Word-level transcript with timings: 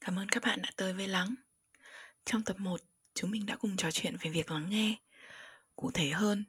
Cảm 0.00 0.18
ơn 0.18 0.28
các 0.28 0.42
bạn 0.42 0.62
đã 0.62 0.70
tới 0.76 0.92
với 0.92 1.08
Lắng. 1.08 1.34
Trong 2.24 2.42
tập 2.42 2.56
1, 2.58 2.80
chúng 3.14 3.30
mình 3.30 3.46
đã 3.46 3.56
cùng 3.56 3.76
trò 3.76 3.90
chuyện 3.90 4.16
về 4.20 4.30
việc 4.30 4.50
lắng 4.50 4.70
nghe. 4.70 4.96
Cụ 5.76 5.90
thể 5.94 6.08
hơn, 6.08 6.44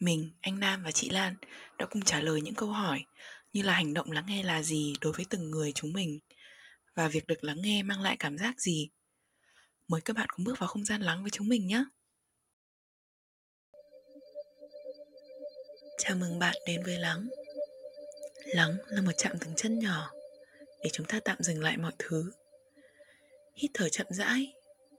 mình, 0.00 0.30
anh 0.40 0.60
Nam 0.60 0.82
và 0.82 0.90
chị 0.90 1.10
Lan 1.10 1.36
đã 1.78 1.86
cùng 1.86 2.02
trả 2.02 2.20
lời 2.20 2.40
những 2.40 2.54
câu 2.54 2.68
hỏi 2.68 3.04
như 3.52 3.62
là 3.62 3.72
hành 3.72 3.94
động 3.94 4.10
lắng 4.10 4.24
nghe 4.28 4.42
là 4.42 4.62
gì 4.62 4.94
đối 5.00 5.12
với 5.12 5.26
từng 5.30 5.50
người 5.50 5.72
chúng 5.72 5.92
mình 5.92 6.18
và 6.94 7.08
việc 7.08 7.26
được 7.26 7.44
lắng 7.44 7.62
nghe 7.62 7.82
mang 7.82 8.00
lại 8.00 8.16
cảm 8.18 8.38
giác 8.38 8.60
gì. 8.60 8.88
Mời 9.88 10.00
các 10.00 10.16
bạn 10.16 10.28
cùng 10.28 10.44
bước 10.44 10.58
vào 10.58 10.68
không 10.68 10.84
gian 10.84 11.02
lắng 11.02 11.22
với 11.22 11.30
chúng 11.30 11.48
mình 11.48 11.66
nhé. 11.66 11.84
Chào 15.98 16.16
mừng 16.16 16.38
bạn 16.38 16.56
đến 16.66 16.82
với 16.84 16.98
Lắng. 16.98 17.28
Lắng 18.46 18.76
là 18.86 19.02
một 19.02 19.12
chạm 19.16 19.38
dừng 19.40 19.54
chân 19.56 19.78
nhỏ 19.78 20.10
để 20.84 20.90
chúng 20.92 21.06
ta 21.06 21.20
tạm 21.24 21.36
dừng 21.40 21.62
lại 21.62 21.76
mọi 21.76 21.92
thứ 21.98 22.32
hít 23.56 23.70
thở 23.74 23.88
chậm 23.88 24.06
rãi 24.10 24.52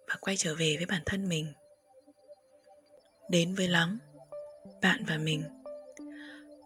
và 0.08 0.16
quay 0.22 0.38
trở 0.38 0.56
về 0.56 0.76
với 0.78 0.86
bản 0.86 1.02
thân 1.06 1.30
mình. 1.30 1.54
Đến 3.30 3.56
với 3.56 3.68
lắng 3.68 3.98
bạn 4.82 5.04
và 5.08 5.18
mình, 5.18 5.44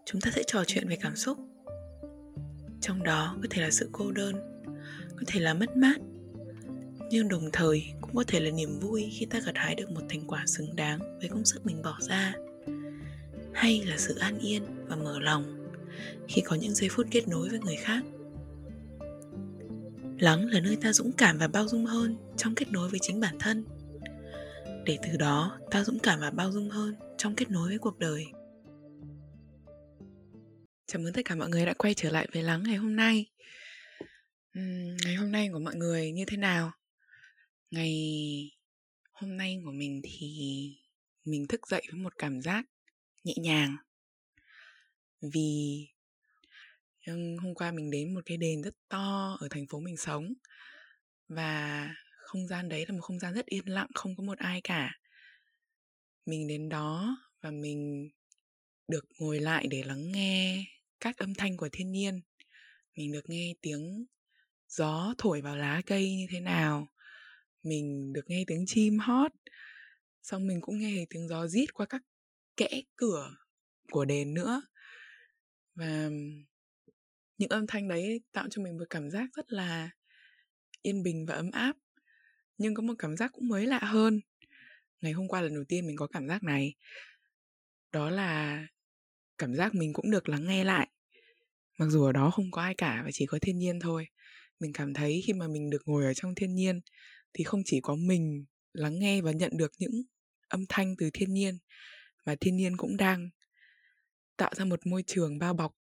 chúng 0.06 0.20
ta 0.20 0.30
sẽ 0.34 0.42
trò 0.46 0.64
chuyện 0.66 0.88
về 0.88 0.96
cảm 1.00 1.16
xúc. 1.16 1.38
Trong 2.80 3.02
đó 3.02 3.36
có 3.42 3.48
thể 3.50 3.62
là 3.62 3.70
sự 3.70 3.88
cô 3.92 4.10
đơn, 4.10 4.62
có 5.16 5.22
thể 5.26 5.40
là 5.40 5.54
mất 5.54 5.76
mát, 5.76 5.96
nhưng 7.10 7.28
đồng 7.28 7.50
thời 7.52 7.84
cũng 8.00 8.14
có 8.14 8.24
thể 8.26 8.40
là 8.40 8.50
niềm 8.50 8.80
vui 8.80 9.10
khi 9.12 9.26
ta 9.26 9.40
gặt 9.46 9.56
hái 9.56 9.74
được 9.74 9.90
một 9.90 10.02
thành 10.08 10.26
quả 10.26 10.44
xứng 10.46 10.76
đáng 10.76 11.18
với 11.18 11.28
công 11.28 11.44
sức 11.44 11.66
mình 11.66 11.82
bỏ 11.82 11.98
ra. 12.00 12.34
Hay 13.52 13.82
là 13.86 13.96
sự 13.98 14.14
an 14.14 14.38
yên 14.38 14.62
và 14.86 14.96
mở 14.96 15.20
lòng 15.20 15.68
khi 16.28 16.42
có 16.44 16.56
những 16.56 16.74
giây 16.74 16.88
phút 16.92 17.06
kết 17.10 17.28
nối 17.28 17.48
với 17.48 17.58
người 17.58 17.76
khác 17.76 18.02
lắng 20.22 20.46
là 20.46 20.60
nơi 20.60 20.76
ta 20.82 20.92
dũng 20.92 21.12
cảm 21.12 21.38
và 21.38 21.48
bao 21.48 21.68
dung 21.68 21.86
hơn 21.86 22.16
trong 22.36 22.54
kết 22.54 22.68
nối 22.70 22.88
với 22.88 22.98
chính 23.02 23.20
bản 23.20 23.36
thân. 23.40 23.64
Để 24.84 24.98
từ 25.02 25.16
đó 25.16 25.58
ta 25.70 25.84
dũng 25.84 25.98
cảm 25.98 26.20
và 26.20 26.30
bao 26.30 26.52
dung 26.52 26.70
hơn 26.70 26.94
trong 27.18 27.36
kết 27.36 27.50
nối 27.50 27.68
với 27.68 27.78
cuộc 27.78 27.98
đời. 27.98 28.26
Chào 30.86 31.02
mừng 31.02 31.12
tất 31.12 31.22
cả 31.24 31.34
mọi 31.34 31.48
người 31.48 31.66
đã 31.66 31.74
quay 31.74 31.94
trở 31.94 32.10
lại 32.10 32.28
với 32.32 32.42
lắng 32.42 32.62
ngày 32.62 32.76
hôm 32.76 32.96
nay. 32.96 33.26
Uhm, 34.58 34.96
ngày 35.04 35.14
hôm 35.14 35.32
nay 35.32 35.48
của 35.52 35.58
mọi 35.58 35.74
người 35.74 36.12
như 36.12 36.24
thế 36.26 36.36
nào? 36.36 36.72
Ngày 37.70 37.92
hôm 39.12 39.36
nay 39.36 39.60
của 39.64 39.72
mình 39.72 40.00
thì 40.04 40.28
mình 41.24 41.46
thức 41.48 41.66
dậy 41.66 41.82
với 41.92 42.00
một 42.00 42.18
cảm 42.18 42.42
giác 42.42 42.64
nhẹ 43.24 43.34
nhàng. 43.36 43.76
Vì 45.34 45.86
hôm 47.42 47.54
qua 47.54 47.72
mình 47.72 47.90
đến 47.90 48.14
một 48.14 48.20
cái 48.26 48.36
đền 48.36 48.62
rất 48.62 48.74
to 48.88 49.36
ở 49.40 49.48
thành 49.50 49.66
phố 49.66 49.80
mình 49.80 49.96
sống. 49.96 50.32
Và 51.28 51.88
không 52.16 52.46
gian 52.46 52.68
đấy 52.68 52.86
là 52.86 52.92
một 52.92 53.00
không 53.02 53.18
gian 53.18 53.34
rất 53.34 53.46
yên 53.46 53.68
lặng, 53.68 53.88
không 53.94 54.16
có 54.16 54.22
một 54.22 54.38
ai 54.38 54.60
cả. 54.60 54.98
Mình 56.26 56.48
đến 56.48 56.68
đó 56.68 57.16
và 57.40 57.50
mình 57.50 58.10
được 58.88 59.04
ngồi 59.18 59.40
lại 59.40 59.66
để 59.70 59.82
lắng 59.82 60.12
nghe 60.12 60.64
các 61.00 61.16
âm 61.16 61.34
thanh 61.34 61.56
của 61.56 61.68
thiên 61.72 61.92
nhiên. 61.92 62.20
Mình 62.96 63.12
được 63.12 63.28
nghe 63.28 63.54
tiếng 63.60 64.06
gió 64.68 65.14
thổi 65.18 65.40
vào 65.40 65.56
lá 65.56 65.82
cây 65.86 66.16
như 66.16 66.26
thế 66.30 66.40
nào. 66.40 66.88
Mình 67.62 68.12
được 68.12 68.24
nghe 68.26 68.44
tiếng 68.46 68.64
chim 68.66 68.98
hót. 68.98 69.32
Xong 70.22 70.46
mình 70.46 70.60
cũng 70.60 70.78
nghe 70.78 70.92
thấy 70.96 71.06
tiếng 71.10 71.28
gió 71.28 71.46
rít 71.46 71.74
qua 71.74 71.86
các 71.86 72.02
kẽ 72.56 72.82
cửa 72.96 73.30
của 73.90 74.04
đền 74.04 74.34
nữa. 74.34 74.62
Và 75.74 76.10
những 77.42 77.50
âm 77.50 77.66
thanh 77.66 77.88
đấy 77.88 78.20
tạo 78.32 78.46
cho 78.50 78.62
mình 78.62 78.78
một 78.78 78.84
cảm 78.90 79.10
giác 79.10 79.30
rất 79.36 79.52
là 79.52 79.90
yên 80.82 81.02
bình 81.02 81.26
và 81.26 81.34
ấm 81.34 81.50
áp, 81.50 81.76
nhưng 82.58 82.74
có 82.74 82.82
một 82.82 82.94
cảm 82.98 83.16
giác 83.16 83.32
cũng 83.32 83.48
mới 83.48 83.66
lạ 83.66 83.78
hơn. 83.78 84.20
Ngày 85.00 85.12
hôm 85.12 85.28
qua 85.28 85.40
lần 85.40 85.54
đầu 85.54 85.64
tiên 85.68 85.86
mình 85.86 85.96
có 85.96 86.06
cảm 86.06 86.28
giác 86.28 86.42
này. 86.42 86.74
Đó 87.92 88.10
là 88.10 88.66
cảm 89.38 89.54
giác 89.54 89.74
mình 89.74 89.92
cũng 89.92 90.10
được 90.10 90.28
lắng 90.28 90.46
nghe 90.46 90.64
lại. 90.64 90.88
Mặc 91.78 91.86
dù 91.88 92.04
ở 92.04 92.12
đó 92.12 92.30
không 92.30 92.50
có 92.50 92.62
ai 92.62 92.74
cả 92.74 93.02
và 93.04 93.10
chỉ 93.12 93.26
có 93.26 93.38
thiên 93.42 93.58
nhiên 93.58 93.80
thôi, 93.80 94.06
mình 94.60 94.72
cảm 94.72 94.94
thấy 94.94 95.22
khi 95.26 95.32
mà 95.32 95.48
mình 95.48 95.70
được 95.70 95.82
ngồi 95.86 96.04
ở 96.04 96.14
trong 96.14 96.34
thiên 96.34 96.54
nhiên 96.54 96.80
thì 97.32 97.44
không 97.44 97.62
chỉ 97.64 97.80
có 97.82 97.94
mình 97.94 98.44
lắng 98.72 98.98
nghe 98.98 99.20
và 99.20 99.32
nhận 99.32 99.50
được 99.56 99.72
những 99.78 100.02
âm 100.48 100.64
thanh 100.68 100.94
từ 100.98 101.10
thiên 101.14 101.32
nhiên 101.32 101.58
và 102.24 102.34
thiên 102.40 102.56
nhiên 102.56 102.76
cũng 102.76 102.96
đang 102.96 103.30
tạo 104.36 104.50
ra 104.54 104.64
một 104.64 104.86
môi 104.86 105.02
trường 105.06 105.38
bao 105.38 105.54
bọc 105.54 105.81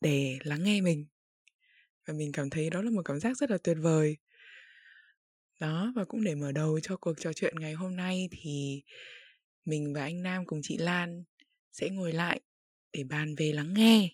để 0.00 0.38
lắng 0.44 0.62
nghe 0.62 0.80
mình. 0.80 1.06
Và 2.06 2.14
mình 2.14 2.32
cảm 2.32 2.50
thấy 2.50 2.70
đó 2.70 2.82
là 2.82 2.90
một 2.90 3.02
cảm 3.04 3.20
giác 3.20 3.36
rất 3.36 3.50
là 3.50 3.58
tuyệt 3.58 3.76
vời. 3.80 4.16
Đó, 5.58 5.92
và 5.96 6.04
cũng 6.04 6.24
để 6.24 6.34
mở 6.34 6.52
đầu 6.52 6.80
cho 6.80 6.96
cuộc 6.96 7.14
trò 7.20 7.32
chuyện 7.32 7.60
ngày 7.60 7.72
hôm 7.72 7.96
nay 7.96 8.28
thì 8.30 8.82
mình 9.64 9.94
và 9.94 10.02
anh 10.02 10.22
Nam 10.22 10.46
cùng 10.46 10.60
chị 10.62 10.76
Lan 10.76 11.24
sẽ 11.72 11.88
ngồi 11.88 12.12
lại 12.12 12.40
để 12.92 13.04
bàn 13.04 13.34
về 13.34 13.52
lắng 13.52 13.74
nghe. 13.74 14.08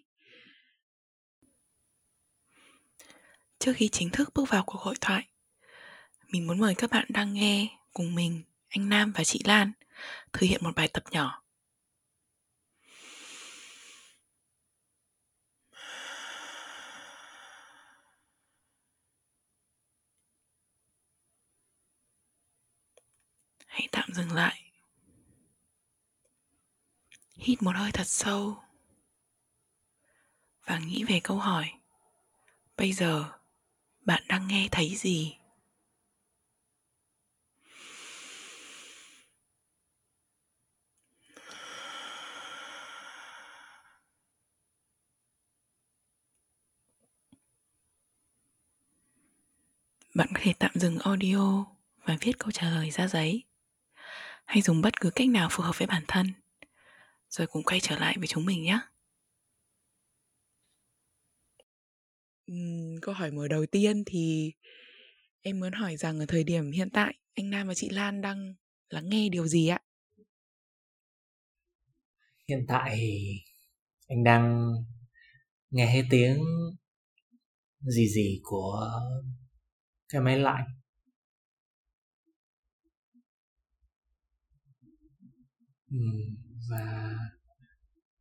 Trước 3.58 3.72
khi 3.76 3.88
chính 3.88 4.10
thức 4.10 4.30
bước 4.34 4.48
vào 4.50 4.64
cuộc 4.66 4.78
hội 4.78 4.94
thoại, 5.00 5.28
mình 6.28 6.46
muốn 6.46 6.58
mời 6.58 6.74
các 6.74 6.90
bạn 6.90 7.06
đang 7.08 7.34
nghe 7.34 7.68
cùng 7.92 8.14
mình, 8.14 8.42
anh 8.68 8.88
Nam 8.88 9.12
và 9.12 9.24
chị 9.24 9.40
Lan, 9.44 9.72
thực 10.32 10.42
hiện 10.42 10.60
một 10.64 10.74
bài 10.76 10.88
tập 10.92 11.04
nhỏ 11.10 11.46
hãy 23.76 23.88
tạm 23.92 24.05
dừng 24.16 24.32
lại. 24.32 24.62
Hít 27.36 27.62
một 27.62 27.76
hơi 27.76 27.92
thật 27.92 28.06
sâu 28.06 28.56
và 30.64 30.78
nghĩ 30.78 31.04
về 31.04 31.20
câu 31.24 31.38
hỏi, 31.38 31.72
bây 32.76 32.92
giờ 32.92 33.32
bạn 34.00 34.22
đang 34.28 34.48
nghe 34.48 34.68
thấy 34.70 34.96
gì? 34.96 35.36
Bạn 50.14 50.28
có 50.34 50.40
thể 50.42 50.52
tạm 50.58 50.70
dừng 50.74 50.98
audio 50.98 51.64
và 52.04 52.16
viết 52.20 52.38
câu 52.38 52.50
trả 52.50 52.70
lời 52.70 52.90
ra 52.90 53.08
giấy 53.08 53.42
hay 54.46 54.62
dùng 54.62 54.80
bất 54.80 55.00
cứ 55.00 55.10
cách 55.10 55.28
nào 55.28 55.48
phù 55.50 55.62
hợp 55.62 55.78
với 55.78 55.86
bản 55.86 56.02
thân. 56.08 56.26
Rồi 57.28 57.46
cùng 57.46 57.62
quay 57.62 57.80
trở 57.80 57.98
lại 57.98 58.14
với 58.18 58.26
chúng 58.26 58.46
mình 58.46 58.62
nhé. 58.62 58.80
Uhm, 62.52 63.00
câu 63.02 63.14
hỏi 63.14 63.30
mở 63.30 63.48
đầu 63.48 63.66
tiên 63.66 64.02
thì 64.06 64.52
em 65.40 65.60
muốn 65.60 65.72
hỏi 65.72 65.96
rằng 65.96 66.18
ở 66.18 66.26
thời 66.28 66.44
điểm 66.44 66.70
hiện 66.70 66.90
tại 66.90 67.14
anh 67.34 67.50
Nam 67.50 67.68
và 67.68 67.74
chị 67.74 67.88
Lan 67.88 68.20
đang 68.20 68.54
lắng 68.88 69.08
nghe 69.08 69.28
điều 69.28 69.46
gì 69.46 69.68
ạ? 69.68 69.80
Hiện 72.48 72.64
tại 72.68 73.00
anh 74.08 74.24
đang 74.24 74.72
nghe 75.70 75.86
thấy 75.92 76.02
tiếng 76.10 76.38
gì 77.80 78.08
gì 78.08 78.40
của 78.42 78.90
cái 80.08 80.20
máy 80.20 80.38
lạnh 80.38 80.64
Ừ, 85.90 85.96
và 86.70 87.14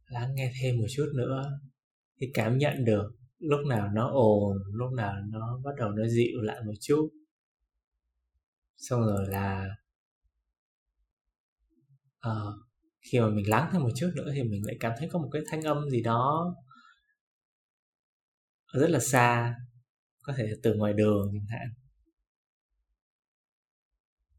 lắng 0.07 0.35
nghe 0.35 0.51
thêm 0.61 0.77
một 0.77 0.85
chút 0.89 1.11
nữa 1.15 1.59
thì 2.21 2.27
cảm 2.33 2.57
nhận 2.57 2.85
được 2.85 3.11
lúc 3.39 3.59
nào 3.69 3.89
nó 3.93 4.09
ồn 4.11 4.57
lúc 4.73 4.93
nào 4.93 5.13
nó 5.31 5.59
bắt 5.65 5.71
đầu 5.77 5.91
nó 5.91 6.07
dịu 6.07 6.41
lại 6.41 6.61
một 6.65 6.73
chút. 6.81 7.09
Xong 8.77 9.01
rồi 9.05 9.25
là 9.29 9.75
à, 12.21 12.31
khi 13.01 13.19
mà 13.19 13.29
mình 13.29 13.49
lắng 13.49 13.69
thêm 13.71 13.81
một 13.81 13.89
chút 13.95 14.11
nữa 14.15 14.31
thì 14.35 14.43
mình 14.43 14.65
lại 14.65 14.75
cảm 14.79 14.91
thấy 14.99 15.09
có 15.11 15.19
một 15.19 15.29
cái 15.31 15.41
thanh 15.51 15.61
âm 15.61 15.89
gì 15.89 16.01
đó 16.01 16.55
rất 18.73 18.89
là 18.89 18.99
xa 18.99 19.55
có 20.23 20.33
thể 20.37 20.53
từ 20.63 20.73
ngoài 20.75 20.93
đường 20.93 21.29
chẳng 21.33 21.47
hạn. 21.49 21.69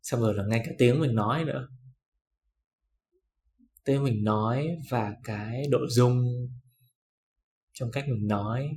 Xong 0.02 0.20
rồi 0.20 0.34
là 0.34 0.44
ngay 0.46 0.62
cả 0.66 0.72
tiếng 0.78 1.00
mình 1.00 1.14
nói 1.14 1.44
nữa 1.44 1.68
tiếng 3.86 4.04
mình 4.04 4.24
nói 4.24 4.68
và 4.90 5.14
cái 5.24 5.62
độ 5.70 5.78
dung 5.88 6.48
trong 7.72 7.90
cách 7.90 8.04
mình 8.08 8.26
nói. 8.26 8.70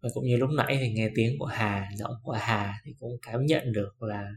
Và 0.00 0.08
cũng 0.14 0.24
như 0.24 0.36
lúc 0.36 0.50
nãy 0.56 0.78
thì 0.80 0.92
nghe 0.92 1.10
tiếng 1.14 1.38
của 1.38 1.46
Hà, 1.46 1.90
giọng 1.96 2.14
của 2.22 2.32
Hà 2.32 2.80
thì 2.84 2.94
cũng 2.98 3.12
cảm 3.22 3.46
nhận 3.46 3.72
được 3.72 4.02
là 4.02 4.30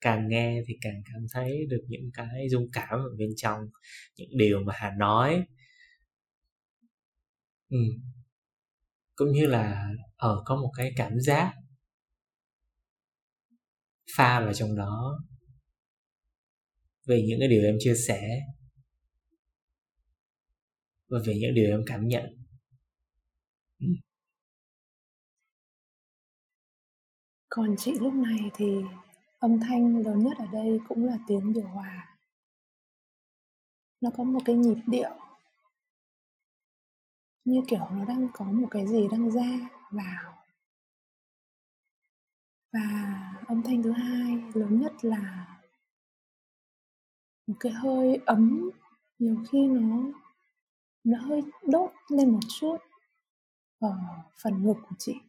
càng 0.00 0.28
nghe 0.28 0.62
thì 0.66 0.74
càng 0.80 1.02
cảm 1.12 1.26
thấy 1.32 1.66
được 1.68 1.84
những 1.88 2.10
cái 2.14 2.48
dung 2.50 2.66
cảm 2.72 2.98
ở 2.98 3.16
bên 3.18 3.30
trong, 3.36 3.60
những 4.16 4.28
điều 4.36 4.60
mà 4.64 4.72
Hà 4.76 4.90
nói. 4.98 5.44
Ừ. 7.70 7.78
cũng 9.14 9.32
như 9.32 9.46
là 9.46 9.88
ở 10.16 10.42
có 10.44 10.56
một 10.56 10.72
cái 10.76 10.92
cảm 10.96 11.20
giác 11.20 11.54
pha 14.16 14.40
vào 14.40 14.54
trong 14.54 14.76
đó. 14.76 15.18
Về 17.06 17.22
những 17.26 17.40
cái 17.40 17.48
điều 17.48 17.62
em 17.64 17.76
chia 17.78 17.94
sẻ 18.08 18.40
và 21.10 21.18
về 21.26 21.34
những 21.40 21.54
điều 21.54 21.70
em 21.70 21.82
cảm 21.86 22.08
nhận. 22.08 22.24
Ừ. 23.80 23.86
Còn 27.48 27.74
chị 27.78 27.92
lúc 28.00 28.14
này 28.14 28.50
thì 28.54 28.66
âm 29.38 29.60
thanh 29.60 29.96
lớn 29.96 30.18
nhất 30.18 30.38
ở 30.38 30.46
đây 30.52 30.80
cũng 30.88 31.04
là 31.04 31.18
tiếng 31.26 31.52
điều 31.52 31.66
hòa. 31.66 32.18
Nó 34.00 34.10
có 34.16 34.24
một 34.24 34.40
cái 34.44 34.56
nhịp 34.56 34.78
điệu. 34.86 35.10
Như 37.44 37.62
kiểu 37.68 37.88
nó 37.90 38.04
đang 38.04 38.28
có 38.32 38.44
một 38.44 38.68
cái 38.70 38.86
gì 38.86 39.08
đang 39.10 39.30
ra, 39.30 39.68
vào. 39.90 40.44
Và 42.72 42.80
âm 43.48 43.62
thanh 43.62 43.82
thứ 43.82 43.92
hai 43.92 44.42
lớn 44.54 44.80
nhất 44.80 44.92
là 45.02 45.46
một 47.46 47.54
cái 47.60 47.72
hơi 47.72 48.16
ấm. 48.26 48.70
Nhiều 49.18 49.44
khi 49.50 49.58
nó 49.66 50.20
nó 51.10 51.18
hơi 51.18 51.42
đốt 51.62 51.90
lên 52.08 52.30
một 52.30 52.40
chút 52.48 52.76
ở 53.78 53.98
phần 54.42 54.62
ngực 54.62 54.76
của 54.88 54.94
chị. 54.98 55.20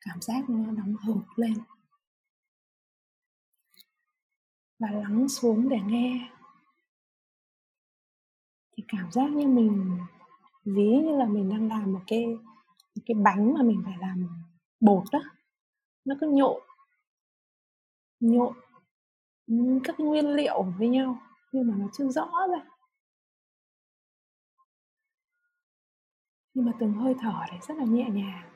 Cảm 0.00 0.20
giác 0.20 0.50
nó 0.50 0.72
nóng 0.72 0.96
hừng 1.06 1.22
lên. 1.36 1.54
Và 4.78 4.90
lắng 4.90 5.28
xuống 5.28 5.68
để 5.68 5.78
nghe. 5.86 6.30
Thì 8.76 8.84
cảm 8.88 9.10
giác 9.12 9.30
như 9.30 9.46
mình 9.46 9.98
ví 10.64 10.88
như 11.04 11.16
là 11.16 11.26
mình 11.26 11.48
đang 11.48 11.68
làm 11.68 11.92
một 11.92 12.00
cái 12.06 12.26
một 12.94 13.02
cái 13.06 13.14
bánh 13.14 13.54
mà 13.54 13.62
mình 13.62 13.82
phải 13.84 13.96
làm 13.98 14.28
bột 14.80 15.04
đó 15.12 15.20
nó 16.04 16.14
cứ 16.20 16.30
nhộn 16.30 16.62
nhộn 18.20 18.54
các 19.84 20.00
nguyên 20.00 20.26
liệu 20.26 20.62
với 20.62 20.88
nhau 20.88 21.22
nhưng 21.52 21.68
mà 21.68 21.74
nó 21.78 21.86
chưa 21.92 22.08
rõ 22.08 22.30
ra. 22.50 22.69
Nhưng 26.54 26.64
mà 26.64 26.72
từng 26.80 26.92
hơi 26.92 27.14
thở 27.20 27.44
đấy 27.50 27.58
rất 27.68 27.76
là 27.76 27.84
nhẹ 27.84 28.08
nhàng. 28.10 28.50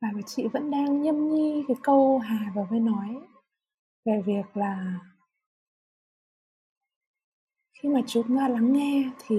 Và 0.00 0.08
chị 0.26 0.48
vẫn 0.52 0.70
đang 0.70 1.02
nhâm 1.02 1.28
nhi 1.28 1.64
cái 1.68 1.76
câu 1.82 2.18
hà 2.18 2.52
vừa 2.54 2.64
mới 2.70 2.80
nói 2.80 3.20
về 4.04 4.22
việc 4.26 4.56
là 4.56 5.00
khi 7.82 7.88
mà 7.88 8.00
chúng 8.06 8.38
ta 8.38 8.48
lắng 8.48 8.72
nghe 8.72 9.10
thì 9.18 9.36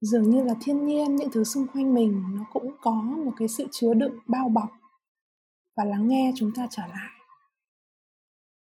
dường 0.00 0.30
như 0.30 0.42
là 0.42 0.54
thiên 0.60 0.86
nhiên, 0.86 1.16
những 1.16 1.30
thứ 1.32 1.44
xung 1.44 1.66
quanh 1.66 1.94
mình 1.94 2.24
nó 2.36 2.44
cũng 2.52 2.76
có 2.80 2.92
một 2.92 3.32
cái 3.36 3.48
sự 3.48 3.66
chứa 3.70 3.94
đựng, 3.94 4.18
bao 4.26 4.48
bọc 4.48 4.70
và 5.76 5.84
lắng 5.84 6.08
nghe 6.08 6.32
chúng 6.36 6.52
ta 6.56 6.66
trở 6.70 6.86
lại. 6.86 7.20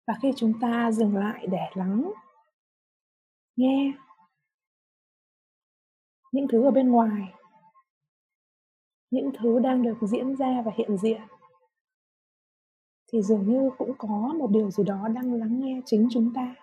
Và 0.08 0.14
khi 0.22 0.32
chúng 0.36 0.60
ta 0.60 0.92
dừng 0.92 1.16
lại 1.16 1.48
để 1.48 1.70
lắng 1.74 2.12
nghe 3.56 3.94
những 6.38 6.48
thứ 6.48 6.66
ở 6.66 6.72
bên 6.72 6.90
ngoài 6.90 7.34
những 9.12 9.32
thứ 9.40 9.60
đang 9.60 9.84
được 9.84 9.98
diễn 10.02 10.36
ra 10.36 10.62
và 10.66 10.72
hiện 10.78 10.98
diện 10.98 11.22
thì 13.08 13.22
dường 13.22 13.50
như 13.50 13.70
cũng 13.78 13.94
có 13.98 14.34
một 14.40 14.52
điều 14.52 14.72
gì 14.72 14.84
đó 14.84 15.08
đang 15.08 15.34
lắng 15.34 15.60
nghe 15.60 15.82
chính 15.86 16.08
chúng 16.12 16.34
ta. 16.34 16.56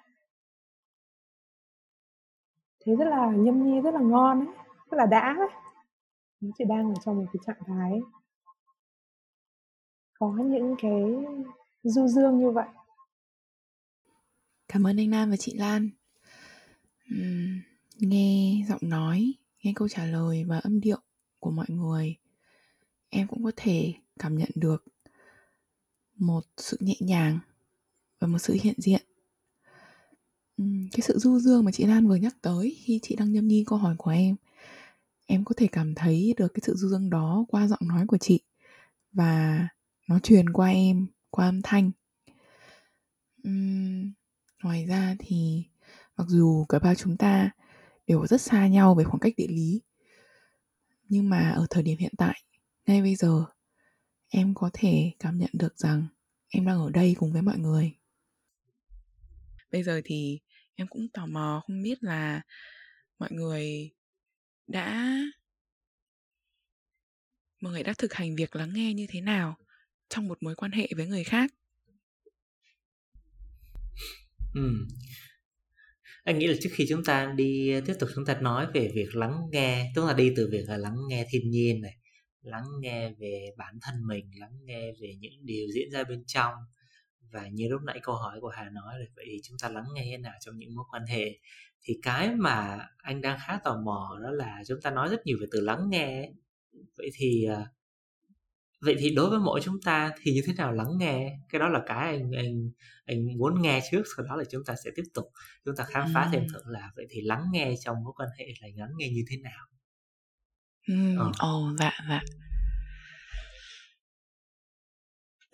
Thế 2.87 2.97
rất 2.97 3.05
là 3.05 3.31
nhâm 3.31 3.65
nhi 3.65 3.81
rất 3.81 3.95
là 3.95 4.01
ngon 4.01 4.47
ấy 4.47 4.55
rất 4.91 4.97
là 4.97 5.07
đã 5.07 5.35
đấy 5.39 5.49
nó 6.41 6.51
chỉ 6.59 6.65
đang 6.69 6.89
ở 6.89 6.95
trong 7.05 7.17
một 7.17 7.25
cái 7.33 7.41
trạng 7.47 7.63
thái 7.67 8.01
có 10.19 10.37
những 10.45 10.75
cái 10.79 11.03
du 11.83 12.07
dương 12.07 12.39
như 12.39 12.51
vậy. 12.51 12.69
Cảm 14.69 14.87
ơn 14.87 14.97
anh 14.97 15.11
Nam 15.11 15.31
và 15.31 15.37
chị 15.37 15.55
Lan. 15.59 15.91
Uhm, 17.15 17.61
nghe 17.99 18.65
giọng 18.69 18.81
nói 18.83 19.35
nghe 19.65 19.73
câu 19.77 19.89
trả 19.89 20.05
lời 20.05 20.45
và 20.45 20.59
âm 20.59 20.81
điệu 20.81 20.99
của 21.39 21.51
mọi 21.51 21.67
người 21.69 22.17
em 23.09 23.27
cũng 23.27 23.45
có 23.45 23.51
thể 23.57 23.95
cảm 24.19 24.39
nhận 24.39 24.51
được 24.55 24.85
một 26.17 26.45
sự 26.57 26.77
nhẹ 26.81 26.95
nhàng 27.01 27.39
và 28.19 28.27
một 28.27 28.39
sự 28.39 28.57
hiện 28.63 28.75
diện. 28.79 29.03
Cái 30.93 31.01
sự 31.03 31.19
du 31.19 31.39
dương 31.39 31.65
mà 31.65 31.73
chị 31.73 31.85
Lan 31.85 32.09
vừa 32.09 32.17
nhắc 32.17 32.37
tới 32.43 32.77
khi 32.83 33.01
chị 33.03 33.17
đang 33.17 33.33
nhâm 33.33 33.49
nhi 33.49 33.65
câu 33.67 33.79
hỏi 33.79 33.95
của 33.99 34.11
em 34.11 34.37
em 35.27 35.45
có 35.45 35.55
thể 35.57 35.67
cảm 35.67 35.95
thấy 35.95 36.35
được 36.37 36.55
cái 36.55 36.61
sự 36.63 36.75
du 36.75 36.89
dương 36.89 37.11
đó 37.11 37.45
qua 37.49 37.67
giọng 37.67 37.89
nói 37.89 38.07
của 38.07 38.19
chị 38.19 38.41
và 39.13 39.69
nó 40.09 40.19
truyền 40.19 40.53
qua 40.53 40.69
em 40.71 41.07
qua 41.31 41.49
âm 41.49 41.63
thanh. 41.63 41.91
Uhm, 43.49 44.13
ngoài 44.63 44.87
ra 44.87 45.17
thì 45.19 45.65
mặc 46.17 46.25
dù 46.29 46.65
cả 46.69 46.79
ba 46.79 46.95
chúng 46.95 47.17
ta 47.17 47.51
đều 48.07 48.27
rất 48.27 48.41
xa 48.41 48.69
nhau 48.69 48.95
về 48.95 49.05
khoảng 49.05 49.21
cách 49.21 49.35
địa 49.37 49.49
lý 49.49 49.81
nhưng 51.09 51.31
mà 51.31 51.51
ở 51.51 51.67
thời 51.71 51.83
điểm 51.83 51.99
hiện 51.99 52.13
tại, 52.19 52.43
ngay 52.87 53.03
bây 53.03 53.15
giờ, 53.15 53.45
em 54.29 54.55
có 54.55 54.71
thể 54.73 55.13
cảm 55.19 55.39
nhận 55.39 55.51
được 55.53 55.79
rằng 55.79 56.07
em 56.49 56.67
đang 56.67 56.79
ở 56.79 56.91
đây 56.91 57.15
cùng 57.19 57.33
với 57.33 57.43
mọi 57.43 57.59
người 57.59 57.95
bây 59.75 59.83
giờ 59.83 60.01
thì 60.05 60.41
em 60.75 60.87
cũng 60.87 61.09
tò 61.09 61.27
mò 61.27 61.63
không 61.67 61.83
biết 61.83 62.03
là 62.03 62.43
mọi 63.19 63.29
người 63.33 63.91
đã, 64.67 65.19
mọi 67.61 67.73
người 67.73 67.83
đã 67.83 67.95
thực 67.99 68.13
hành 68.13 68.37
việc 68.37 68.57
lắng 68.57 68.73
nghe 68.75 68.95
như 68.95 69.07
thế 69.09 69.21
nào 69.21 69.57
trong 70.09 70.29
một 70.29 70.43
mối 70.43 70.55
quan 70.55 70.73
hệ 70.73 70.89
với 70.97 71.07
người 71.07 71.25
khác 71.25 71.55
ừ 74.55 74.87
anh 76.25 76.39
nghĩ 76.39 76.47
là 76.47 76.55
trước 76.61 76.71
khi 76.73 76.87
chúng 76.89 77.05
ta 77.05 77.33
đi 77.37 77.73
ờ, 77.73 77.81
tiếp 77.87 77.95
tục 78.01 78.09
chúng 78.15 78.25
ta 78.27 78.41
nói 78.41 78.67
về 78.75 78.91
việc 78.95 79.17
lắng 79.17 79.41
nghe 79.53 79.93
chúng 79.95 80.07
ta 80.09 80.15
đi 80.15 80.33
từ 80.37 80.49
việc 80.53 80.65
là 80.69 80.77
lắng 80.77 80.97
nghe 81.09 81.27
thiên 81.31 81.51
nhiên 81.51 81.83
này 81.83 81.97
lắng 82.45 82.65
nghe 82.81 83.13
về 83.19 83.51
bản 83.57 83.79
thân 83.83 83.95
mình 84.07 84.31
lắng 84.41 84.59
nghe 84.65 84.93
về 85.01 85.15
những 85.21 85.33
điều 85.43 85.67
diễn 85.75 85.91
ra 85.91 86.05
bên 86.05 86.25
trong. 86.27 86.55
Và 87.33 87.49
như 87.49 87.69
lúc 87.69 87.83
nãy 87.83 88.01
câu 88.03 88.15
hỏi 88.15 88.41
của 88.41 88.49
hà 88.49 88.71
nói 88.71 88.99
là 88.99 89.07
vậy 89.17 89.25
thì 89.29 89.41
chúng 89.43 89.57
ta 89.63 89.69
lắng 89.69 89.85
nghe 89.95 90.07
thế 90.11 90.19
nào 90.19 90.33
trong 90.41 90.59
những 90.59 90.75
mối 90.75 90.85
quan 90.91 91.07
hệ? 91.07 91.39
Thì 91.83 91.95
cái 92.03 92.35
mà 92.35 92.87
anh 92.99 93.21
đang 93.21 93.39
khá 93.47 93.59
tò 93.65 93.81
mò 93.85 94.19
đó 94.23 94.31
là 94.31 94.63
chúng 94.69 94.81
ta 94.81 94.91
nói 94.91 95.09
rất 95.09 95.27
nhiều 95.27 95.39
về 95.41 95.47
từ 95.51 95.61
lắng 95.61 95.89
nghe 95.91 96.31
vậy 96.97 97.11
thì 97.15 97.47
uh, 97.53 97.69
vậy 98.85 98.97
thì 98.99 99.15
đối 99.15 99.31
với 99.31 99.39
mỗi 99.39 99.61
chúng 99.61 99.81
ta 99.81 100.13
thì 100.23 100.33
như 100.33 100.43
thế 100.47 100.53
nào 100.53 100.73
lắng 100.73 100.99
nghe? 100.99 101.39
Cái 101.49 101.59
đó 101.59 101.69
là 101.69 101.81
cái 101.87 101.99
anh 101.99 102.31
anh 102.33 102.71
anh 103.05 103.39
muốn 103.39 103.63
nghe 103.63 103.81
trước 103.91 104.03
sau 104.17 104.27
đó 104.27 104.37
là 104.37 104.45
chúng 104.51 104.65
ta 104.65 104.75
sẽ 104.85 104.91
tiếp 104.97 105.05
tục 105.15 105.25
chúng 105.65 105.77
ta 105.77 105.85
khám 105.85 106.09
phá 106.15 106.29
thêm 106.33 106.47
thử 106.53 106.61
là 106.67 106.91
vậy 106.97 107.07
thì 107.11 107.21
lắng 107.21 107.45
nghe 107.53 107.75
trong 107.85 107.97
mối 108.05 108.13
quan 108.17 108.29
hệ 108.39 108.47
là 108.61 108.69
lắng 108.75 108.91
nghe 108.97 109.09
như 109.09 109.25
thế 109.31 109.37
nào? 109.37 109.67
Ừ 110.89 111.19
ờ. 111.19 111.33
ồ 111.39 111.71
dạ 111.79 111.93
dạ 112.09 112.21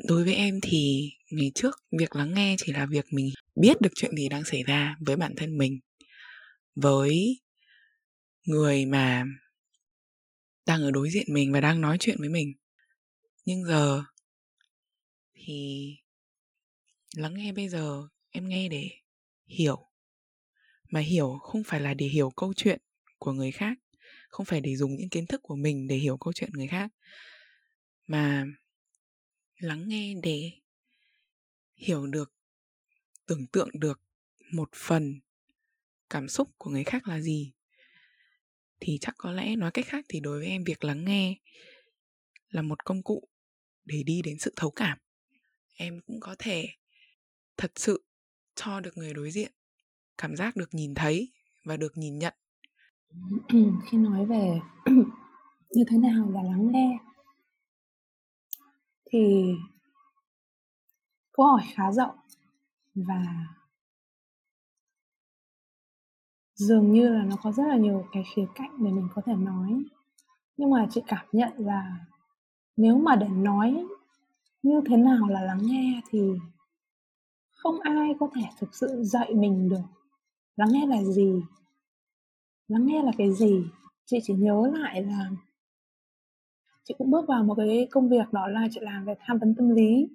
đối 0.09 0.25
với 0.25 0.35
em 0.35 0.61
thì 0.63 1.11
ngày 1.31 1.53
trước 1.55 1.75
việc 1.99 2.17
lắng 2.17 2.35
nghe 2.35 2.57
chỉ 2.59 2.73
là 2.73 2.87
việc 2.87 3.05
mình 3.11 3.31
biết 3.55 3.81
được 3.81 3.91
chuyện 3.95 4.17
gì 4.17 4.29
đang 4.29 4.45
xảy 4.45 4.63
ra 4.63 4.97
với 5.01 5.17
bản 5.17 5.35
thân 5.37 5.59
mình 5.59 5.79
với 6.75 7.41
người 8.47 8.87
mà 8.87 9.25
đang 10.67 10.83
ở 10.83 10.91
đối 10.91 11.11
diện 11.11 11.27
mình 11.29 11.53
và 11.53 11.61
đang 11.61 11.81
nói 11.81 11.97
chuyện 12.01 12.17
với 12.21 12.29
mình 12.29 12.53
nhưng 13.51 13.65
giờ 13.65 14.03
thì 15.35 15.97
lắng 17.17 17.35
nghe 17.35 17.53
bây 17.53 17.69
giờ, 17.69 18.09
em 18.31 18.49
nghe 18.49 18.69
để 18.69 18.91
hiểu. 19.47 19.87
Mà 20.89 21.01
hiểu 21.01 21.39
không 21.43 21.63
phải 21.65 21.81
là 21.81 21.95
để 21.95 22.07
hiểu 22.07 22.31
câu 22.31 22.53
chuyện 22.57 22.81
của 23.19 23.33
người 23.33 23.53
khác, 23.53 23.79
không 24.29 24.47
phải 24.47 24.61
để 24.61 24.77
dùng 24.77 24.97
những 24.97 25.09
kiến 25.09 25.27
thức 25.27 25.41
của 25.43 25.57
mình 25.57 25.87
để 25.89 25.97
hiểu 25.97 26.17
câu 26.17 26.33
chuyện 26.33 26.51
người 26.53 26.67
khác, 26.67 26.91
mà 28.07 28.47
lắng 29.59 29.89
nghe 29.89 30.15
để 30.23 30.51
hiểu 31.75 32.07
được, 32.07 32.33
tưởng 33.27 33.47
tượng 33.47 33.71
được 33.75 34.01
một 34.53 34.69
phần 34.75 35.21
cảm 36.11 36.29
xúc 36.29 36.51
của 36.59 36.71
người 36.71 36.85
khác 36.85 37.09
là 37.09 37.21
gì. 37.21 37.53
Thì 38.81 38.99
chắc 39.01 39.15
có 39.19 39.33
lẽ 39.33 39.57
nói 39.57 39.71
cách 39.71 39.87
khác 39.89 40.05
thì 40.09 40.21
đối 40.21 40.39
với 40.39 40.49
em, 40.49 40.65
việc 40.65 40.85
lắng 40.85 41.05
nghe 41.05 41.37
là 42.51 42.63
một 42.63 42.85
công 42.85 43.03
cụ 43.03 43.30
để 43.91 44.03
đi 44.03 44.23
đến 44.25 44.39
sự 44.39 44.53
thấu 44.57 44.71
cảm. 44.71 44.99
Em 45.77 46.01
cũng 46.07 46.21
có 46.21 46.37
thể 46.39 46.69
thật 47.57 47.73
sự 47.77 48.05
cho 48.55 48.81
được 48.81 48.97
người 48.97 49.15
đối 49.15 49.31
diện, 49.31 49.53
cảm 50.19 50.37
giác 50.37 50.57
được 50.57 50.75
nhìn 50.75 50.95
thấy 50.95 51.33
và 51.65 51.77
được 51.77 51.93
nhìn 51.97 52.19
nhận. 52.19 52.35
Khi 53.91 53.99
nói 53.99 54.27
về 54.27 54.61
như 55.71 55.85
thế 55.89 55.99
nào 55.99 56.31
là 56.31 56.43
lắng 56.43 56.69
nghe, 56.73 56.99
thì 59.13 59.55
câu 61.33 61.47
hỏi 61.47 61.63
khá 61.75 61.93
rộng 61.93 62.17
và 62.95 63.25
dường 66.55 66.93
như 66.93 67.09
là 67.09 67.25
nó 67.25 67.37
có 67.43 67.53
rất 67.53 67.65
là 67.69 67.77
nhiều 67.77 68.09
cái 68.13 68.25
khía 68.35 68.47
cạnh 68.55 68.71
để 68.79 68.91
mình 68.91 69.09
có 69.15 69.23
thể 69.27 69.35
nói. 69.35 69.83
Nhưng 70.57 70.71
mà 70.71 70.87
chị 70.91 71.03
cảm 71.07 71.27
nhận 71.33 71.53
là 71.59 72.07
nếu 72.81 72.99
mà 72.99 73.17
để 73.17 73.29
nói 73.29 73.87
như 74.63 74.81
thế 74.87 74.97
nào 74.97 75.29
là 75.29 75.41
lắng 75.41 75.61
nghe 75.63 76.01
thì 76.11 76.21
không 77.53 77.81
ai 77.81 78.15
có 78.21 78.29
thể 78.35 78.43
thực 78.59 78.75
sự 78.75 79.03
dạy 79.03 79.35
mình 79.35 79.69
được. 79.69 79.83
Lắng 80.57 80.69
nghe 80.73 80.87
là 80.87 81.03
gì? 81.03 81.43
Lắng 82.69 82.87
nghe 82.87 83.03
là 83.03 83.13
cái 83.19 83.33
gì? 83.33 83.65
Chị 84.07 84.19
chỉ 84.23 84.35
nhớ 84.35 84.71
lại 84.75 85.03
là 85.03 85.31
chị 86.85 86.95
cũng 86.99 87.11
bước 87.11 87.29
vào 87.29 87.45
một 87.45 87.55
cái 87.55 87.89
công 87.91 88.09
việc 88.09 88.33
đó 88.33 88.47
là 88.47 88.69
chị 88.71 88.81
làm 88.83 89.05
về 89.05 89.15
tham 89.21 89.39
vấn 89.39 89.55
tâm 89.55 89.71
lý. 89.71 90.09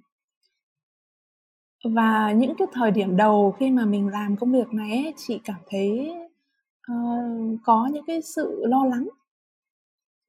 Và 1.83 2.31
những 2.31 2.53
cái 2.57 2.67
thời 2.73 2.91
điểm 2.91 3.17
đầu 3.17 3.55
khi 3.59 3.71
mà 3.71 3.85
mình 3.85 4.07
làm 4.07 4.35
công 4.35 4.51
việc 4.51 4.73
này 4.73 4.91
ấy, 4.91 5.13
chị 5.17 5.39
cảm 5.43 5.59
thấy 5.67 6.15
uh, 6.91 7.59
có 7.63 7.89
những 7.91 8.05
cái 8.05 8.21
sự 8.21 8.65
lo 8.65 8.85
lắng. 8.85 9.09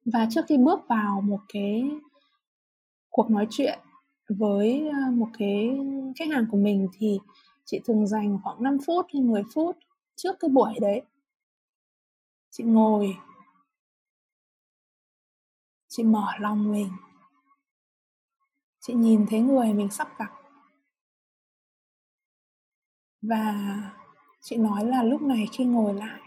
Và 0.05 0.27
trước 0.31 0.45
khi 0.47 0.57
bước 0.57 0.79
vào 0.87 1.21
một 1.21 1.39
cái 1.53 1.91
cuộc 3.17 3.31
nói 3.31 3.47
chuyện 3.49 3.79
với 4.29 4.89
ờ, 4.89 5.11
một 5.11 5.27
cái 5.37 5.77
khách 6.19 6.29
hàng 6.31 6.45
của 6.51 6.57
mình 6.57 6.87
thì 6.97 7.19
chị 7.65 7.81
thường 7.85 8.07
dành 8.07 8.39
khoảng 8.43 8.63
5 8.63 8.77
phút 8.85 9.05
hay 9.13 9.21
10 9.21 9.43
phút 9.53 9.77
trước 10.15 10.35
cái 10.39 10.49
buổi 10.49 10.73
đấy. 10.81 11.01
Chị 12.49 12.63
ngồi, 12.63 13.17
chị 15.87 16.03
mở 16.03 16.27
lòng 16.39 16.71
mình, 16.71 16.89
chị 18.79 18.93
nhìn 18.93 19.25
thấy 19.29 19.39
người 19.39 19.73
mình 19.73 19.89
sắp 19.89 20.07
gặp. 20.19 20.31
Và 23.21 23.55
chị 24.41 24.57
nói 24.57 24.85
là 24.85 25.03
lúc 25.03 25.21
này 25.21 25.47
khi 25.51 25.65
ngồi 25.65 25.93
lại, 25.93 26.21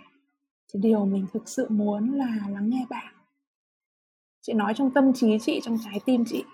thì 0.68 0.80
điều 0.80 1.04
mình 1.04 1.26
thực 1.32 1.48
sự 1.48 1.66
muốn 1.70 2.12
là 2.12 2.36
lắng 2.48 2.70
nghe 2.70 2.86
bạn. 2.90 3.14
Chị 4.40 4.52
nói 4.52 4.72
trong 4.76 4.90
tâm 4.90 5.12
trí 5.12 5.38
chị, 5.38 5.60
trong 5.64 5.78
trái 5.84 6.00
tim 6.06 6.24
chị 6.24 6.44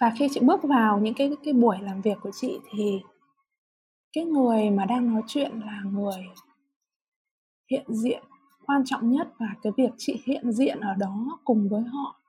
và 0.00 0.12
khi 0.18 0.28
chị 0.30 0.40
bước 0.40 0.62
vào 0.62 1.00
những 1.00 1.14
cái 1.14 1.30
cái 1.44 1.54
buổi 1.54 1.78
làm 1.80 2.00
việc 2.00 2.18
của 2.20 2.30
chị 2.40 2.58
thì 2.70 3.00
cái 4.12 4.24
người 4.24 4.70
mà 4.70 4.84
đang 4.84 5.14
nói 5.14 5.22
chuyện 5.26 5.60
là 5.60 5.82
người 5.92 6.24
hiện 7.70 7.84
diện 7.88 8.22
quan 8.66 8.82
trọng 8.84 9.10
nhất 9.10 9.28
và 9.38 9.46
cái 9.62 9.72
việc 9.76 9.90
chị 9.96 10.22
hiện 10.24 10.52
diện 10.52 10.80
ở 10.80 10.94
đó 10.94 11.38
cùng 11.44 11.68
với 11.68 11.82
họ 11.82 12.20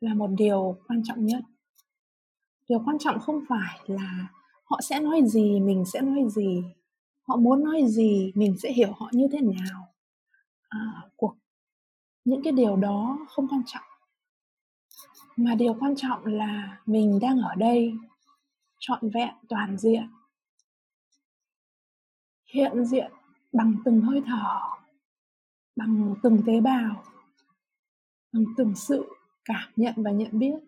là 0.00 0.14
một 0.14 0.30
điều 0.36 0.76
quan 0.88 1.02
trọng 1.04 1.26
nhất. 1.26 1.40
Điều 2.68 2.78
quan 2.84 2.98
trọng 2.98 3.20
không 3.20 3.44
phải 3.48 3.80
là 3.86 4.28
họ 4.64 4.80
sẽ 4.82 5.00
nói 5.00 5.22
gì 5.24 5.60
mình 5.60 5.84
sẽ 5.84 6.00
nói 6.00 6.24
gì 6.28 6.62
họ 7.28 7.36
muốn 7.36 7.64
nói 7.64 7.82
gì 7.86 8.32
mình 8.34 8.56
sẽ 8.58 8.72
hiểu 8.72 8.92
họ 8.92 9.08
như 9.12 9.28
thế 9.32 9.40
nào. 9.40 9.88
À, 10.68 10.78
cuộc 11.16 11.34
những 12.24 12.42
cái 12.42 12.52
điều 12.52 12.76
đó 12.76 13.18
không 13.28 13.48
quan 13.48 13.62
trọng 13.66 13.87
mà 15.38 15.54
điều 15.54 15.74
quan 15.80 15.94
trọng 15.96 16.26
là 16.26 16.78
mình 16.86 17.18
đang 17.22 17.38
ở 17.38 17.54
đây 17.54 17.94
trọn 18.78 19.10
vẹn 19.10 19.34
toàn 19.48 19.78
diện. 19.78 20.10
Hiện 22.44 22.84
diện 22.84 23.12
bằng 23.52 23.74
từng 23.84 24.00
hơi 24.00 24.22
thở 24.26 24.60
bằng 25.76 26.14
từng 26.22 26.42
tế 26.46 26.60
bào 26.60 27.04
bằng 28.32 28.44
từng 28.56 28.74
sự 28.74 29.06
cảm 29.44 29.70
nhận 29.76 29.94
và 29.96 30.10
nhận 30.10 30.28
biết. 30.32 30.58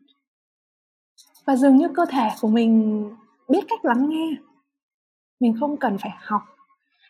Và 1.44 1.56
dường 1.56 1.76
như 1.76 1.88
cơ 1.94 2.04
thể 2.10 2.28
của 2.40 2.48
mình 2.48 3.04
biết 3.48 3.64
cách 3.68 3.84
lắng 3.84 4.08
nghe. 4.08 4.36
Mình 5.40 5.56
không 5.60 5.76
cần 5.76 5.98
phải 5.98 6.12
học 6.16 6.42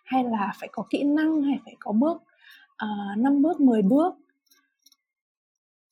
hay 0.05 0.25
là 0.25 0.53
phải 0.61 0.69
có 0.73 0.87
kỹ 0.91 1.03
năng 1.03 1.43
hay 1.43 1.59
phải 1.65 1.77
có 1.81 1.93
bước 1.93 2.23
ờ, 2.77 2.89
uh, 3.13 3.19
5 3.19 3.43
bước 3.43 3.61
10 3.61 3.83
bước. 3.83 4.15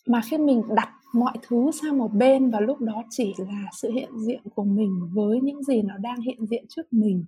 Mà 0.07 0.21
khi 0.25 0.39
mình 0.39 0.63
đặt 0.75 0.98
mọi 1.13 1.39
thứ 1.43 1.71
sang 1.83 1.99
một 1.99 2.11
bên 2.15 2.51
và 2.51 2.61
lúc 2.61 2.81
đó 2.81 3.03
chỉ 3.11 3.35
là 3.39 3.65
sự 3.73 3.91
hiện 3.91 4.11
diện 4.27 4.41
của 4.55 4.65
mình 4.65 5.11
với 5.13 5.41
những 5.43 5.63
gì 5.63 5.83
nó 5.83 5.97
đang 5.97 6.21
hiện 6.21 6.47
diện 6.47 6.65
trước 6.69 6.93
mình 6.93 7.25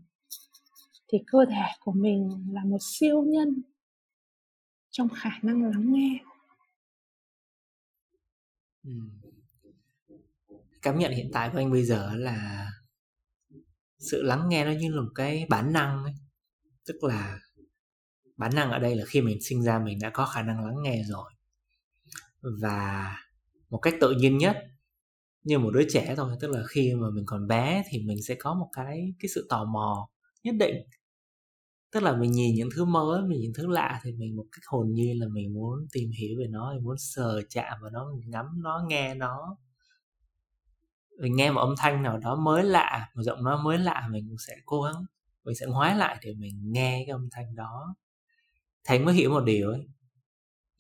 thì 1.13 1.19
cơ 1.27 1.45
thể 1.49 1.67
của 1.81 1.93
mình 1.93 2.47
là 2.53 2.65
một 2.65 2.79
siêu 2.81 3.23
nhân 3.23 3.63
trong 4.91 5.09
khả 5.09 5.31
năng 5.43 5.63
lắng 5.63 5.93
nghe 5.93 6.19
ừ. 8.85 8.91
cảm 10.83 10.99
nhận 10.99 11.13
hiện 11.13 11.31
tại 11.33 11.51
của 11.53 11.59
anh 11.59 11.73
bây 11.73 11.85
giờ 11.85 12.11
là 12.15 12.69
sự 13.99 14.23
lắng 14.23 14.49
nghe 14.49 14.65
nó 14.65 14.71
như 14.71 14.89
là 14.89 15.01
một 15.01 15.13
cái 15.15 15.47
bản 15.49 15.73
năng 15.73 16.05
ấy. 16.05 16.15
tức 16.87 17.05
là 17.05 17.39
bản 18.37 18.55
năng 18.55 18.71
ở 18.71 18.79
đây 18.79 18.97
là 18.97 19.05
khi 19.07 19.21
mình 19.21 19.39
sinh 19.43 19.63
ra 19.63 19.79
mình 19.79 19.99
đã 20.03 20.11
có 20.11 20.27
khả 20.27 20.43
năng 20.43 20.65
lắng 20.65 20.83
nghe 20.83 21.03
rồi 21.07 21.33
và 22.43 23.17
một 23.71 23.79
cách 23.79 23.95
tự 24.01 24.11
nhiên 24.11 24.39
nhất 24.39 24.57
như 25.43 25.59
một 25.59 25.71
đứa 25.71 25.85
trẻ 25.91 26.15
thôi. 26.17 26.37
Tức 26.41 26.51
là 26.51 26.63
khi 26.69 26.95
mà 26.95 27.11
mình 27.11 27.25
còn 27.27 27.47
bé 27.47 27.83
thì 27.91 28.03
mình 28.03 28.23
sẽ 28.23 28.35
có 28.35 28.55
một 28.55 28.69
cái 28.73 29.15
cái 29.21 29.29
sự 29.35 29.47
tò 29.49 29.65
mò 29.65 30.09
nhất 30.43 30.55
định. 30.59 30.77
Tức 31.93 32.03
là 32.03 32.17
mình 32.17 32.33
nhìn 32.33 32.55
những 32.55 32.69
thứ 32.75 32.85
mới, 32.85 33.23
mình 33.23 33.41
nhìn 33.41 33.53
thứ 33.55 33.67
lạ 33.67 34.01
thì 34.05 34.13
mình 34.13 34.37
một 34.37 34.45
cách 34.53 34.63
hồn 34.67 34.93
nhiên 34.93 35.21
là 35.21 35.27
mình 35.29 35.55
muốn 35.55 35.87
tìm 35.93 36.11
hiểu 36.11 36.39
về 36.39 36.47
nó, 36.47 36.73
mình 36.75 36.85
muốn 36.85 36.99
sờ 36.99 37.41
chạm 37.51 37.79
vào 37.83 37.91
nó, 37.91 38.13
mình 38.13 38.31
ngắm 38.31 38.47
nó, 38.63 38.85
nghe 38.89 39.15
nó. 39.15 39.57
Mình 41.21 41.37
nghe 41.37 41.51
một 41.51 41.61
âm 41.61 41.75
thanh 41.79 42.03
nào 42.03 42.19
đó 42.19 42.37
mới 42.37 42.65
lạ, 42.65 43.11
một 43.15 43.23
giọng 43.23 43.45
nói 43.45 43.59
mới 43.65 43.79
lạ, 43.79 44.09
mình 44.11 44.27
cũng 44.29 44.39
sẽ 44.39 44.57
cố 44.67 44.83
gắng, 44.83 45.05
mình 45.45 45.55
sẽ 45.55 45.67
ngoái 45.67 45.97
lại 45.97 46.19
để 46.23 46.35
mình 46.39 46.73
nghe 46.73 47.05
cái 47.07 47.13
âm 47.13 47.29
thanh 47.33 47.55
đó. 47.55 47.95
Thành 48.85 49.05
mới 49.05 49.15
hiểu 49.15 49.31
một 49.31 49.41
điều 49.45 49.71
ấy 49.71 49.89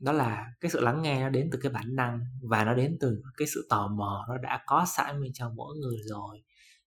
đó 0.01 0.13
là 0.13 0.47
cái 0.61 0.71
sự 0.71 0.81
lắng 0.81 1.03
nghe 1.03 1.21
nó 1.21 1.29
đến 1.29 1.49
từ 1.53 1.59
cái 1.63 1.73
bản 1.73 1.97
năng 1.97 2.21
và 2.43 2.65
nó 2.65 2.75
đến 2.75 2.97
từ 3.01 3.23
cái 3.37 3.49
sự 3.49 3.67
tò 3.71 3.89
mò 3.89 4.27
nó 4.29 4.39
đã 4.39 4.63
có 4.67 4.87
sẵn 4.97 5.23
bên 5.23 5.33
trong 5.33 5.57
mỗi 5.57 5.77
người 5.77 5.97
rồi. 6.05 6.43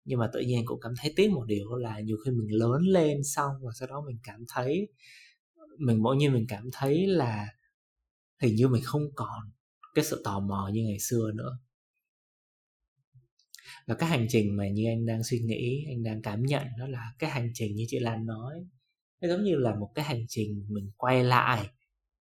Nhưng 0.06 0.20
mà 0.20 0.30
tự 0.34 0.40
nhiên 0.40 0.66
cũng 0.66 0.80
cảm 0.82 0.94
thấy 1.02 1.14
tiếc 1.16 1.32
một 1.32 1.46
điều 1.48 1.76
là 1.76 2.00
nhiều 2.00 2.18
khi 2.26 2.32
mình 2.32 2.48
lớn 2.52 2.82
lên 2.82 3.24
xong 3.24 3.52
và 3.62 3.72
sau 3.80 3.88
đó 3.88 4.04
mình 4.08 4.18
cảm 4.24 4.46
thấy, 4.54 4.88
mình 5.78 6.04
bỗng 6.04 6.18
nhiên 6.18 6.34
mình 6.34 6.46
cảm 6.48 6.70
thấy 6.74 7.08
là 7.08 7.48
hình 8.42 8.56
như 8.56 8.68
mình 8.68 8.84
không 8.86 9.04
còn 9.16 9.52
cái 9.96 10.06
sự 10.06 10.22
tò 10.24 10.40
mò 10.40 10.70
như 10.74 10.84
ngày 10.84 11.00
xưa 11.00 11.32
nữa. 11.36 11.58
Và 13.88 13.96
cái 13.96 14.10
hành 14.10 14.26
trình 14.30 14.58
mà 14.58 14.70
như 14.70 14.84
anh 14.88 15.06
đang 15.06 15.24
suy 15.24 15.40
nghĩ, 15.40 15.86
anh 15.90 16.04
đang 16.04 16.22
cảm 16.22 16.44
nhận 16.44 16.68
đó 16.80 16.88
là 16.88 17.14
cái 17.20 17.30
hành 17.30 17.52
trình 17.54 17.76
như 17.76 17.86
chị 17.88 18.00
lan 18.00 18.26
nói. 18.26 18.54
Nó 19.22 19.28
giống 19.28 19.44
như 19.44 19.56
là 19.56 19.76
một 19.76 19.92
cái 19.96 20.06
hành 20.06 20.26
trình 20.28 20.66
mình 20.70 20.92
quay 20.98 21.24
lại 21.24 21.70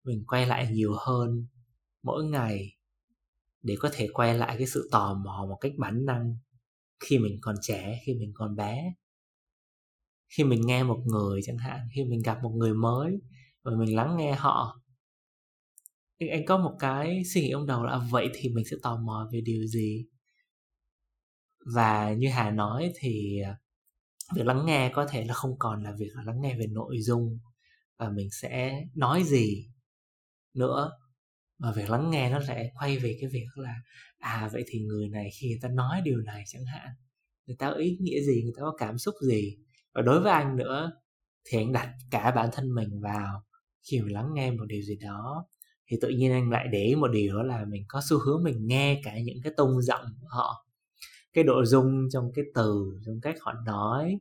mình 0.04 0.24
quay 0.28 0.46
lại 0.46 0.68
nhiều 0.72 0.94
hơn 1.00 1.48
mỗi 2.04 2.24
ngày 2.24 2.78
để 3.62 3.76
có 3.80 3.90
thể 3.94 4.08
quay 4.14 4.38
lại 4.38 4.56
cái 4.58 4.68
sự 4.68 4.90
tò 4.92 5.14
mò 5.14 5.46
một 5.50 5.58
cách 5.62 5.72
bản 5.78 6.06
năng 6.06 6.38
khi 7.00 7.20
mình 7.20 7.38
còn 7.42 7.56
trẻ, 7.62 8.02
khi 8.06 8.14
mình 8.14 8.32
còn 8.34 8.56
bé. 8.56 8.94
Khi 10.30 10.44
mình 10.44 10.62
nghe 10.66 10.84
một 10.84 11.00
người 11.06 11.42
chẳng 11.44 11.58
hạn, 11.58 11.80
khi 11.96 12.04
mình 12.04 12.22
gặp 12.26 12.44
một 12.44 12.52
người 12.56 12.74
mới 12.74 13.22
và 13.64 13.72
mình 13.78 13.96
lắng 13.96 14.18
nghe 14.18 14.36
họ 14.36 14.82
nhưng 16.22 16.30
anh 16.30 16.46
có 16.46 16.58
một 16.58 16.76
cái 16.80 17.24
suy 17.34 17.42
nghĩ 17.42 17.50
trong 17.52 17.66
đầu 17.66 17.84
là 17.84 17.92
à, 17.92 18.08
vậy 18.10 18.30
thì 18.34 18.50
mình 18.50 18.66
sẽ 18.72 18.78
tò 18.82 18.98
mò 18.98 19.30
về 19.34 19.42
điều 19.42 19.68
gì? 19.68 20.06
Và 21.76 22.14
như 22.14 22.30
hà 22.30 22.52
nói 22.52 22.94
thì 23.00 23.42
à, 23.46 23.58
việc 24.36 24.46
lắng 24.46 24.66
nghe 24.66 24.92
có 24.94 25.08
thể 25.08 25.26
là 25.26 25.34
không 25.34 25.60
còn 25.60 25.84
là 25.84 25.94
việc 26.00 26.10
là 26.14 26.24
lắng 26.24 26.42
nghe 26.42 26.56
về 26.60 26.68
nội 26.68 26.96
dung 27.02 27.40
và 27.98 28.10
mình 28.10 28.28
sẽ 28.32 28.84
nói 28.96 29.24
gì 29.24 29.70
nữa. 30.54 30.92
Mà 31.60 31.72
việc 31.72 31.90
lắng 31.90 32.10
nghe 32.12 32.32
nó 32.32 32.42
sẽ 32.48 32.72
quay 32.80 32.98
về 32.98 33.18
cái 33.22 33.30
việc 33.30 33.48
là 33.56 33.76
à 34.20 34.50
vậy 34.54 34.64
thì 34.68 34.80
người 34.80 35.10
này 35.10 35.30
khi 35.42 35.48
người 35.50 35.60
ta 35.62 35.70
nói 35.70 36.02
điều 36.06 36.18
này 36.22 36.44
chẳng 36.48 36.66
hạn, 36.66 36.90
người 37.48 37.56
ta 37.60 37.70
có 37.72 37.76
ý 37.78 37.98
nghĩa 38.02 38.22
gì, 38.22 38.44
người 38.44 38.54
ta 38.58 38.62
có 38.62 38.76
cảm 38.78 38.98
xúc 38.98 39.16
gì? 39.22 39.58
Và 39.94 40.02
đối 40.02 40.22
với 40.22 40.32
anh 40.34 40.56
nữa, 40.58 40.92
thì 41.46 41.58
anh 41.58 41.72
đặt 41.74 41.94
cả 42.12 42.32
bản 42.32 42.50
thân 42.54 42.76
mình 42.76 43.02
vào 43.02 43.44
khi 43.92 44.02
mà 44.02 44.08
lắng 44.12 44.30
nghe 44.34 44.52
một 44.52 44.66
điều 44.68 44.82
gì 44.82 44.96
đó, 44.96 45.46
thì 45.88 45.98
tự 46.02 46.10
nhiên 46.10 46.32
anh 46.32 46.50
lại 46.52 46.68
để 46.72 46.84
ý 46.84 46.96
một 46.96 47.08
điều 47.14 47.36
đó 47.38 47.44
là 47.44 47.66
mình 47.66 47.84
có 47.88 48.02
xu 48.10 48.20
hướng 48.20 48.44
mình 48.44 48.68
nghe 48.68 49.02
cả 49.04 49.20
những 49.26 49.38
cái 49.44 49.54
tông 49.58 49.82
giọng 49.82 50.06
của 50.22 50.28
họ, 50.30 50.68
cái 51.34 51.44
độ 51.44 51.66
dung 51.66 52.08
trong 52.14 52.32
cái 52.36 52.46
từ, 52.56 53.00
trong 53.06 53.22
cách 53.22 53.36
họ 53.42 53.54
nói, 53.66 54.20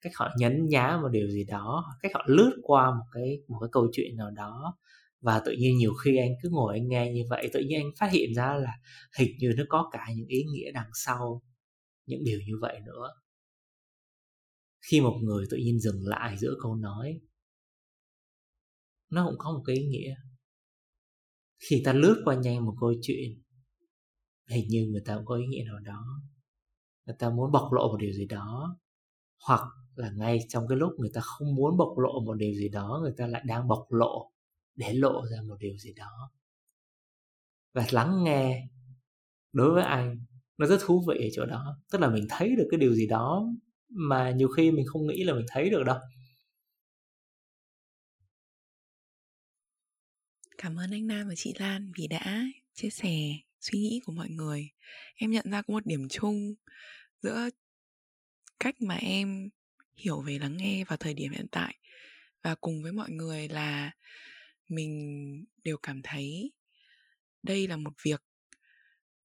cách 0.00 0.12
họ 0.16 0.30
nhấn 0.38 0.68
nhá 0.68 0.98
một 1.02 1.08
điều 1.08 1.28
gì 1.30 1.44
đó, 1.44 1.84
cách 2.02 2.12
họ 2.14 2.24
lướt 2.26 2.52
qua 2.62 2.90
một 2.90 3.04
cái 3.12 3.38
một 3.48 3.58
cái 3.60 3.68
câu 3.72 3.88
chuyện 3.92 4.16
nào 4.16 4.30
đó 4.30 4.76
và 5.24 5.42
tự 5.44 5.52
nhiên 5.58 5.78
nhiều 5.78 5.94
khi 5.94 6.16
anh 6.16 6.30
cứ 6.42 6.48
ngồi 6.52 6.74
anh 6.74 6.88
nghe 6.88 7.12
như 7.12 7.22
vậy, 7.30 7.50
tự 7.52 7.60
nhiên 7.60 7.80
anh 7.80 7.90
phát 7.98 8.12
hiện 8.12 8.34
ra 8.36 8.54
là 8.54 8.72
hình 9.18 9.36
như 9.38 9.52
nó 9.56 9.64
có 9.68 9.88
cả 9.92 10.06
những 10.16 10.26
ý 10.26 10.44
nghĩa 10.44 10.70
đằng 10.74 10.90
sau 10.94 11.42
những 12.06 12.24
điều 12.24 12.40
như 12.46 12.54
vậy 12.60 12.80
nữa. 12.86 13.08
Khi 14.80 15.00
một 15.00 15.18
người 15.22 15.46
tự 15.50 15.56
nhiên 15.56 15.80
dừng 15.80 16.06
lại 16.06 16.38
giữa 16.38 16.54
câu 16.62 16.74
nói, 16.74 17.20
nó 19.10 19.26
cũng 19.26 19.38
có 19.38 19.52
một 19.52 19.62
cái 19.66 19.76
ý 19.76 19.84
nghĩa. 19.86 20.14
Khi 21.58 21.82
ta 21.84 21.92
lướt 21.92 22.22
qua 22.24 22.34
nhanh 22.34 22.64
một 22.64 22.74
câu 22.80 22.94
chuyện, 23.02 23.42
hình 24.48 24.68
như 24.68 24.86
người 24.90 25.02
ta 25.04 25.16
cũng 25.16 25.26
có 25.26 25.36
ý 25.36 25.46
nghĩa 25.46 25.64
nào 25.64 25.78
đó. 25.78 26.04
Người 27.06 27.16
ta 27.18 27.30
muốn 27.30 27.52
bộc 27.52 27.72
lộ 27.72 27.88
một 27.88 27.96
điều 28.00 28.12
gì 28.12 28.26
đó, 28.26 28.78
hoặc 29.46 29.62
là 29.94 30.10
ngay 30.10 30.38
trong 30.48 30.68
cái 30.68 30.78
lúc 30.78 30.92
người 30.98 31.10
ta 31.14 31.20
không 31.20 31.54
muốn 31.54 31.76
bộc 31.76 31.98
lộ 31.98 32.20
một 32.20 32.34
điều 32.34 32.54
gì 32.54 32.68
đó, 32.68 32.98
người 33.02 33.12
ta 33.16 33.26
lại 33.26 33.42
đang 33.46 33.68
bộc 33.68 33.86
lộ 33.92 34.33
để 34.76 34.94
lộ 34.94 35.26
ra 35.30 35.42
một 35.48 35.56
điều 35.60 35.76
gì 35.78 35.92
đó. 35.92 36.32
Và 37.72 37.86
lắng 37.90 38.24
nghe 38.24 38.68
đối 39.52 39.74
với 39.74 39.84
anh, 39.84 40.24
nó 40.58 40.66
rất 40.66 40.80
thú 40.80 41.04
vị 41.08 41.14
ở 41.18 41.28
chỗ 41.34 41.46
đó. 41.46 41.78
Tức 41.92 42.00
là 42.00 42.08
mình 42.10 42.26
thấy 42.28 42.56
được 42.56 42.68
cái 42.70 42.80
điều 42.80 42.94
gì 42.94 43.06
đó 43.06 43.46
mà 43.88 44.30
nhiều 44.30 44.48
khi 44.48 44.70
mình 44.70 44.86
không 44.86 45.06
nghĩ 45.06 45.24
là 45.24 45.34
mình 45.34 45.46
thấy 45.48 45.70
được 45.70 45.82
đâu. 45.86 45.98
Cảm 50.58 50.76
ơn 50.78 50.90
anh 50.90 51.06
Nam 51.06 51.28
và 51.28 51.34
chị 51.36 51.54
Lan 51.58 51.92
vì 51.98 52.06
đã 52.06 52.44
chia 52.74 52.90
sẻ 52.90 53.16
suy 53.60 53.78
nghĩ 53.78 54.00
của 54.04 54.12
mọi 54.12 54.28
người. 54.28 54.70
Em 55.14 55.30
nhận 55.30 55.50
ra 55.50 55.62
có 55.62 55.72
một 55.72 55.86
điểm 55.86 56.08
chung 56.08 56.54
giữa 57.22 57.48
cách 58.60 58.74
mà 58.80 58.94
em 58.94 59.48
hiểu 59.96 60.20
về 60.20 60.38
lắng 60.38 60.56
nghe 60.56 60.84
vào 60.84 60.96
thời 60.96 61.14
điểm 61.14 61.32
hiện 61.32 61.46
tại 61.50 61.78
và 62.42 62.54
cùng 62.54 62.82
với 62.82 62.92
mọi 62.92 63.10
người 63.10 63.48
là 63.48 63.90
mình 64.68 65.44
đều 65.64 65.76
cảm 65.82 66.00
thấy 66.02 66.52
đây 67.42 67.68
là 67.68 67.76
một 67.76 67.92
việc 68.04 68.22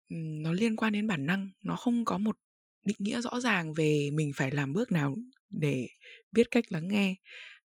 nó 0.09 0.51
liên 0.51 0.75
quan 0.75 0.93
đến 0.93 1.07
bản 1.07 1.25
năng, 1.25 1.49
nó 1.63 1.75
không 1.75 2.05
có 2.05 2.17
một 2.17 2.37
định 2.85 2.97
nghĩa 2.99 3.21
rõ 3.21 3.39
ràng 3.39 3.73
về 3.73 4.09
mình 4.13 4.31
phải 4.35 4.51
làm 4.51 4.73
bước 4.73 4.91
nào 4.91 5.17
để 5.49 5.87
biết 6.31 6.51
cách 6.51 6.71
lắng 6.71 6.87
nghe. 6.87 7.15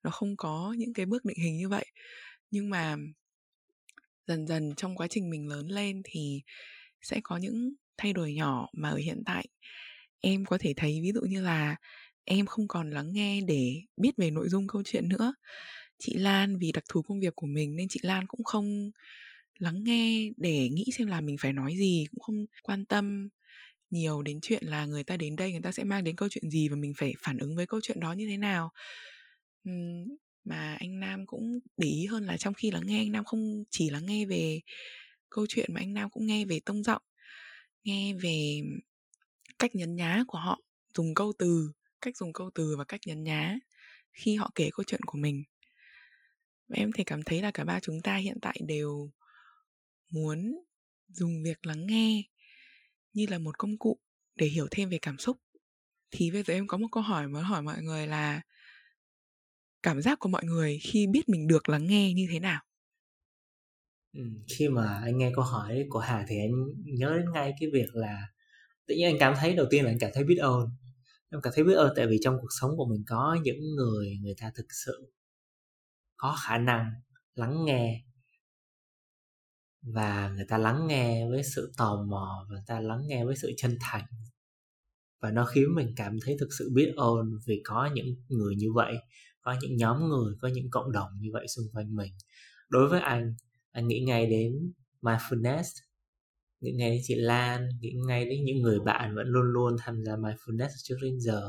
Nó 0.03 0.11
không 0.11 0.37
có 0.37 0.75
những 0.79 0.93
cái 0.93 1.07
bước 1.07 1.25
định 1.25 1.39
hình 1.39 1.57
như 1.57 1.69
vậy. 1.69 1.87
Nhưng 2.51 2.71
mà 2.71 2.97
dần 4.27 4.47
dần 4.47 4.73
trong 4.77 4.97
quá 4.97 5.07
trình 5.11 5.31
mình 5.31 5.49
lớn 5.49 5.67
lên 5.69 6.03
thì 6.05 6.43
sẽ 7.03 7.21
có 7.23 7.37
những 7.37 7.75
thay 7.97 8.13
đổi 8.13 8.35
nhỏ 8.35 8.69
mà 8.73 8.91
ở 8.91 8.97
hiện 8.97 9.23
tại 9.27 9.47
em 10.21 10.45
có 10.45 10.59
thể 10.61 10.75
thấy. 10.77 11.01
Ví 11.03 11.13
dụ 11.15 11.21
như 11.21 11.43
là 11.43 11.77
em 12.25 12.47
không 12.47 12.69
còn 12.69 12.91
lắng 12.91 13.13
nghe 13.13 13.41
để 13.41 13.83
biết 13.97 14.13
về 14.17 14.31
nội 14.31 14.49
dung 14.49 14.67
câu 14.67 14.83
chuyện 14.85 15.09
nữa 15.09 15.35
chị 16.05 16.15
lan 16.15 16.59
vì 16.59 16.73
đặc 16.73 16.85
thù 16.89 17.03
công 17.03 17.21
việc 17.21 17.37
của 17.37 17.47
mình 17.47 17.77
nên 17.77 17.89
chị 17.89 18.01
lan 18.03 18.27
cũng 18.27 18.45
không 18.45 18.91
lắng 19.59 19.85
nghe 19.85 20.31
để 20.37 20.69
nghĩ 20.69 20.85
xem 20.99 21.09
là 21.09 21.21
mình 21.21 21.37
phải 21.41 21.53
nói 21.53 21.77
gì 21.77 22.07
cũng 22.11 22.21
không 22.21 22.47
quan 22.63 22.85
tâm 22.85 23.29
nhiều 23.91 24.23
đến 24.23 24.41
chuyện 24.43 24.65
là 24.67 24.87
người 24.87 25.05
ta 25.05 25.17
đến 25.17 25.37
đây 25.37 25.53
người 25.53 25.61
ta 25.63 25.73
sẽ 25.73 25.85
mang 25.85 26.05
đến 26.05 26.17
câu 26.17 26.29
chuyện 26.29 26.51
gì 26.51 26.69
và 26.69 26.77
mình 26.77 26.93
phải 26.97 27.15
phản 27.23 27.39
ứng 27.39 27.57
với 27.57 27.67
câu 27.67 27.81
chuyện 27.83 28.01
đó 28.01 28.13
như 28.13 28.27
thế 28.29 28.37
nào. 28.37 28.71
Uhm, 29.71 30.17
mà 30.45 30.77
anh 30.81 31.01
Nam 31.01 31.27
cũng 31.27 31.59
để 31.77 31.89
ý 31.89 32.07
hơn 32.07 32.27
là 32.27 32.37
trong 32.37 32.55
khi 32.55 32.71
lắng 32.71 32.83
nghe 32.87 32.99
anh 32.99 33.13
Nam 33.13 33.25
không 33.25 33.65
chỉ 33.71 33.91
lắng 33.91 34.07
nghe 34.07 34.27
về 34.27 34.61
câu 35.31 35.47
chuyện 35.49 35.75
mà 35.75 35.81
anh 35.81 35.95
Nam 35.95 36.11
cũng 36.11 36.27
nghe 36.27 36.45
về 36.45 36.61
tông 36.65 36.83
giọng 36.83 37.03
nghe 37.85 38.15
về 38.15 38.61
cách 39.59 39.75
nhấn 39.75 39.97
nhá 39.97 40.25
của 40.29 40.39
họ 40.39 40.61
dùng 40.97 41.15
câu 41.15 41.33
từ 41.39 41.73
cách 42.01 42.17
dùng 42.17 42.33
câu 42.33 42.51
từ 42.55 42.77
và 42.79 42.85
cách 42.85 43.01
nhấn 43.07 43.25
nhá 43.25 43.59
khi 44.13 44.37
họ 44.37 44.51
kể 44.55 44.71
câu 44.73 44.85
chuyện 44.85 45.01
của 45.07 45.19
mình 45.19 45.45
em 46.73 46.91
thì 46.93 47.05
cảm 47.05 47.23
thấy 47.23 47.43
là 47.43 47.51
cả 47.51 47.65
ba 47.65 47.81
chúng 47.81 48.01
ta 48.01 48.17
hiện 48.17 48.39
tại 48.43 48.57
đều 48.67 49.11
muốn 50.11 50.55
dùng 51.09 51.43
việc 51.43 51.67
lắng 51.67 51.87
nghe 51.87 52.23
như 53.13 53.27
là 53.31 53.39
một 53.39 53.59
công 53.59 53.79
cụ 53.79 53.99
để 54.37 54.47
hiểu 54.47 54.67
thêm 54.71 54.91
về 54.91 54.99
cảm 55.03 55.19
xúc. 55.19 55.37
Thì 56.11 56.31
bây 56.31 56.43
giờ 56.43 56.55
em 56.55 56.67
có 56.67 56.79
một 56.79 56.89
câu 56.93 57.03
hỏi 57.03 57.29
muốn 57.29 57.43
hỏi 57.43 57.63
mọi 57.63 57.83
người 57.83 58.07
là 58.07 58.43
cảm 59.83 60.03
giác 60.03 60.19
của 60.19 60.29
mọi 60.29 60.45
người 60.45 60.79
khi 60.83 61.07
biết 61.07 61.29
mình 61.29 61.47
được 61.47 61.69
lắng 61.69 61.87
nghe 61.87 62.13
như 62.13 62.27
thế 62.31 62.41
nào? 62.41 62.63
Ừ, 64.13 64.21
khi 64.49 64.69
mà 64.69 65.01
anh 65.05 65.19
nghe 65.19 65.33
câu 65.37 65.45
hỏi 65.45 65.85
của 65.89 65.99
hà 65.99 66.25
thì 66.29 66.39
anh 66.39 66.53
nhớ 66.85 67.15
đến 67.17 67.33
ngay 67.33 67.53
cái 67.61 67.71
việc 67.73 67.95
là 67.95 68.23
tự 68.87 68.95
nhiên 68.95 69.07
anh 69.07 69.17
cảm 69.21 69.35
thấy 69.41 69.55
đầu 69.55 69.67
tiên 69.71 69.85
là 69.85 69.91
anh 69.91 69.99
cảm 70.01 70.11
thấy 70.15 70.25
biết 70.25 70.39
ơn. 70.39 70.69
Em 71.33 71.41
cảm 71.43 71.53
thấy 71.57 71.65
biết 71.65 71.75
ơn 71.75 71.93
tại 71.97 72.07
vì 72.07 72.19
trong 72.23 72.39
cuộc 72.41 72.49
sống 72.61 72.73
của 72.77 72.87
mình 72.87 73.05
có 73.09 73.39
những 73.45 73.61
người 73.77 74.19
người 74.23 74.35
ta 74.41 74.53
thực 74.57 74.67
sự 74.87 75.13
có 76.17 76.37
khả 76.47 76.59
năng 76.59 76.91
lắng 77.35 77.65
nghe. 77.65 78.05
Và 79.83 80.29
người 80.29 80.45
ta 80.49 80.59
lắng 80.59 80.87
nghe 80.87 81.29
với 81.31 81.43
sự 81.55 81.73
tò 81.77 82.05
mò 82.09 82.47
và 82.49 82.55
người 82.55 82.65
ta 82.67 82.81
lắng 82.81 83.03
nghe 83.07 83.25
với 83.25 83.37
sự 83.37 83.53
chân 83.57 83.77
thành. 83.81 84.05
Và 85.21 85.31
nó 85.31 85.47
khiến 85.47 85.65
mình 85.75 85.93
cảm 85.97 86.19
thấy 86.25 86.37
thực 86.41 86.49
sự 86.59 86.71
biết 86.75 86.93
ơn 86.97 87.39
vì 87.47 87.61
có 87.65 87.91
những 87.95 88.07
người 88.29 88.55
như 88.57 88.73
vậy, 88.75 88.95
có 89.41 89.57
những 89.63 89.77
nhóm 89.77 90.09
người, 90.09 90.35
có 90.41 90.49
những 90.49 90.71
cộng 90.71 90.93
đồng 90.93 91.11
như 91.21 91.29
vậy 91.33 91.47
xung 91.49 91.65
quanh 91.73 91.95
mình. 91.97 92.13
Đối 92.69 92.89
với 92.89 93.01
anh 93.01 93.35
anh 93.71 93.89
nghĩ 93.89 94.05
ngay 94.07 94.27
đến 94.27 94.73
mindfulness, 95.03 95.65
nghĩ 96.61 96.73
ngay 96.73 96.91
đến 96.91 97.01
chị 97.05 97.15
Lan, 97.15 97.69
nghĩ 97.81 97.93
ngay 98.07 98.25
đến 98.25 98.45
những 98.45 98.63
người 98.63 98.81
bạn 98.81 99.15
vẫn 99.15 99.27
luôn 99.27 99.45
luôn 99.53 99.77
tham 99.79 100.05
gia 100.05 100.17
mindfulness 100.17 100.69
trước 100.83 100.97
đến 101.03 101.21
giờ. 101.21 101.49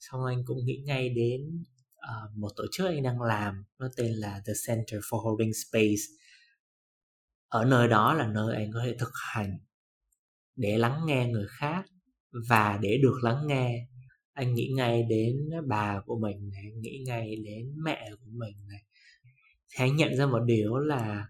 Xong 0.00 0.24
anh 0.24 0.44
cũng 0.46 0.58
nghĩ 0.64 0.82
ngay 0.86 1.08
đến 1.08 1.64
uh, 1.98 2.36
một 2.36 2.48
tổ 2.56 2.64
chức 2.72 2.86
anh 2.86 3.02
đang 3.02 3.22
làm 3.22 3.64
nó 3.78 3.88
tên 3.96 4.12
là 4.12 4.42
The 4.46 4.52
Center 4.66 5.00
for 5.00 5.18
Holding 5.18 5.52
Space. 5.54 6.02
Ở 7.48 7.64
nơi 7.64 7.88
đó 7.88 8.14
là 8.14 8.26
nơi 8.26 8.54
anh 8.56 8.70
có 8.72 8.80
thể 8.84 8.96
thực 8.98 9.12
hành 9.32 9.58
để 10.56 10.78
lắng 10.78 11.00
nghe 11.06 11.26
người 11.26 11.46
khác. 11.48 11.84
Và 12.48 12.78
để 12.82 12.98
được 13.02 13.18
lắng 13.22 13.46
nghe 13.46 13.88
anh 14.32 14.54
nghĩ 14.54 14.72
ngay 14.76 15.02
đến 15.02 15.36
bà 15.66 16.00
của 16.06 16.18
mình 16.18 16.50
này 16.50 16.62
anh 16.64 16.80
nghĩ 16.80 17.04
ngay 17.06 17.36
đến 17.44 17.74
mẹ 17.84 18.10
của 18.20 18.30
mình 18.30 18.66
này. 18.68 18.84
Thì 19.68 19.84
anh 19.84 19.96
nhận 19.96 20.16
ra 20.16 20.26
một 20.26 20.40
điều 20.46 20.76
là 20.76 21.28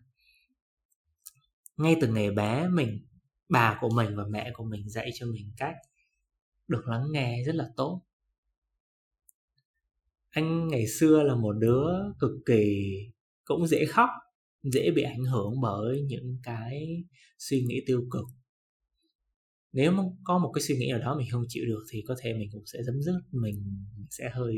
ngay 1.77 1.97
từ 2.01 2.09
ngày 2.09 2.31
bé 2.31 2.69
mình 2.69 3.07
bà 3.49 3.79
của 3.81 3.89
mình 3.91 4.17
và 4.17 4.25
mẹ 4.31 4.51
của 4.55 4.65
mình 4.65 4.89
dạy 4.89 5.11
cho 5.15 5.27
mình 5.27 5.53
cách 5.57 5.75
được 6.69 6.89
lắng 6.89 7.05
nghe 7.11 7.43
rất 7.47 7.55
là 7.55 7.69
tốt 7.77 8.03
anh 10.39 10.69
ngày 10.69 10.87
xưa 10.87 11.23
là 11.23 11.35
một 11.35 11.53
đứa 11.53 11.89
cực 12.21 12.31
kỳ, 12.47 12.95
cũng 13.45 13.67
dễ 13.67 13.85
khóc, 13.85 14.09
dễ 14.63 14.91
bị 14.91 15.03
ảnh 15.03 15.25
hưởng 15.25 15.61
bởi 15.63 16.03
những 16.03 16.39
cái 16.43 17.05
suy 17.39 17.63
nghĩ 17.63 17.81
tiêu 17.87 18.03
cực. 18.11 18.25
Nếu 19.73 19.93
mà 19.93 20.03
có 20.25 20.39
một 20.39 20.53
cái 20.55 20.63
suy 20.63 20.77
nghĩ 20.77 20.89
nào 20.91 20.99
đó 20.99 21.17
mình 21.19 21.27
không 21.33 21.45
chịu 21.49 21.65
được 21.67 21.85
thì 21.93 22.05
có 22.09 22.17
thể 22.21 22.35
mình 22.35 22.49
cũng 22.53 22.67
sẽ 22.67 22.79
dấm 22.83 23.03
dứt, 23.03 23.21
mình 23.31 23.87
sẽ 24.11 24.31
hơi, 24.35 24.57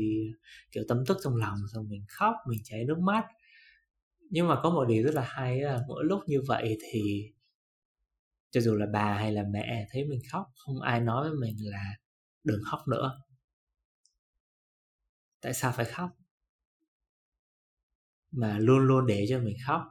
kiểu 0.71 0.83
tâm 0.87 0.97
tức 1.07 1.17
trong 1.23 1.35
lòng, 1.35 1.57
xong 1.73 1.89
mình 1.89 2.05
khóc, 2.09 2.35
mình 2.49 2.59
chảy 2.63 2.85
nước 2.85 2.99
mắt. 2.99 3.23
Nhưng 4.29 4.47
mà 4.47 4.55
có 4.63 4.69
một 4.69 4.85
điều 4.85 5.03
rất 5.03 5.13
là 5.15 5.25
hay 5.29 5.61
là 5.61 5.81
mỗi 5.87 6.03
lúc 6.05 6.19
như 6.27 6.41
vậy 6.47 6.77
thì 6.91 7.31
cho 8.51 8.61
dù 8.61 8.75
là 8.75 8.85
bà 8.93 9.13
hay 9.13 9.31
là 9.31 9.43
mẹ 9.53 9.87
thấy 9.91 10.05
mình 10.05 10.19
khóc, 10.31 10.45
không 10.55 10.81
ai 10.81 10.99
nói 11.01 11.29
với 11.29 11.39
mình 11.39 11.55
là 11.59 11.95
đừng 12.43 12.59
khóc 12.71 12.79
nữa 12.87 13.21
tại 15.41 15.53
sao 15.53 15.71
phải 15.71 15.85
khóc? 15.85 16.09
Mà 18.31 18.59
luôn 18.59 18.79
luôn 18.79 19.07
để 19.07 19.25
cho 19.29 19.39
mình 19.39 19.57
khóc. 19.65 19.81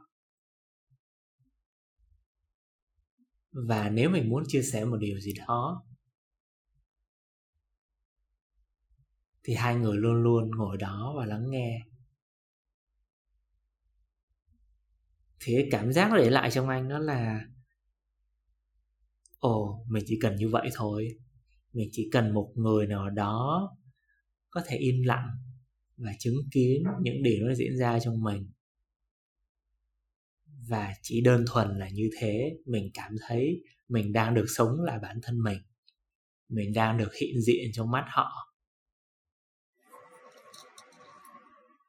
Và 3.51 3.89
nếu 3.89 4.09
mình 4.09 4.29
muốn 4.29 4.43
chia 4.47 4.61
sẻ 4.61 4.85
một 4.85 4.97
điều 4.97 5.19
gì 5.19 5.33
đó, 5.47 5.83
thì 9.43 9.53
hai 9.53 9.75
người 9.75 9.97
luôn 9.97 10.23
luôn 10.23 10.51
ngồi 10.51 10.77
đó 10.77 11.13
và 11.17 11.25
lắng 11.25 11.49
nghe. 11.49 11.81
Thì 15.39 15.53
cái 15.55 15.67
cảm 15.71 15.93
giác 15.93 16.09
nó 16.11 16.17
để 16.17 16.29
lại 16.29 16.51
trong 16.51 16.69
anh 16.69 16.89
đó 16.89 16.99
là, 16.99 17.41
ồ, 19.39 19.85
mình 19.87 20.03
chỉ 20.07 20.19
cần 20.21 20.35
như 20.35 20.49
vậy 20.49 20.69
thôi. 20.73 21.07
Mình 21.73 21.89
chỉ 21.91 22.09
cần 22.11 22.33
một 22.33 22.51
người 22.55 22.87
nào 22.87 23.09
đó 23.09 23.69
có 24.51 24.61
thể 24.67 24.77
im 24.77 25.03
lặng 25.03 25.27
và 25.97 26.11
chứng 26.19 26.35
kiến 26.51 26.83
những 27.01 27.23
điều 27.23 27.47
nó 27.47 27.53
diễn 27.53 27.77
ra 27.77 27.99
trong 27.99 28.23
mình. 28.23 28.51
Và 30.67 30.93
chỉ 31.01 31.21
đơn 31.21 31.45
thuần 31.47 31.79
là 31.79 31.89
như 31.89 32.09
thế, 32.19 32.57
mình 32.65 32.89
cảm 32.93 33.15
thấy 33.27 33.63
mình 33.87 34.13
đang 34.13 34.33
được 34.33 34.45
sống 34.47 34.81
là 34.81 34.99
bản 34.99 35.19
thân 35.23 35.43
mình. 35.43 35.57
Mình 36.49 36.73
đang 36.73 36.97
được 36.97 37.15
hiện 37.21 37.41
diện 37.41 37.71
trong 37.73 37.91
mắt 37.91 38.05
họ. 38.07 38.53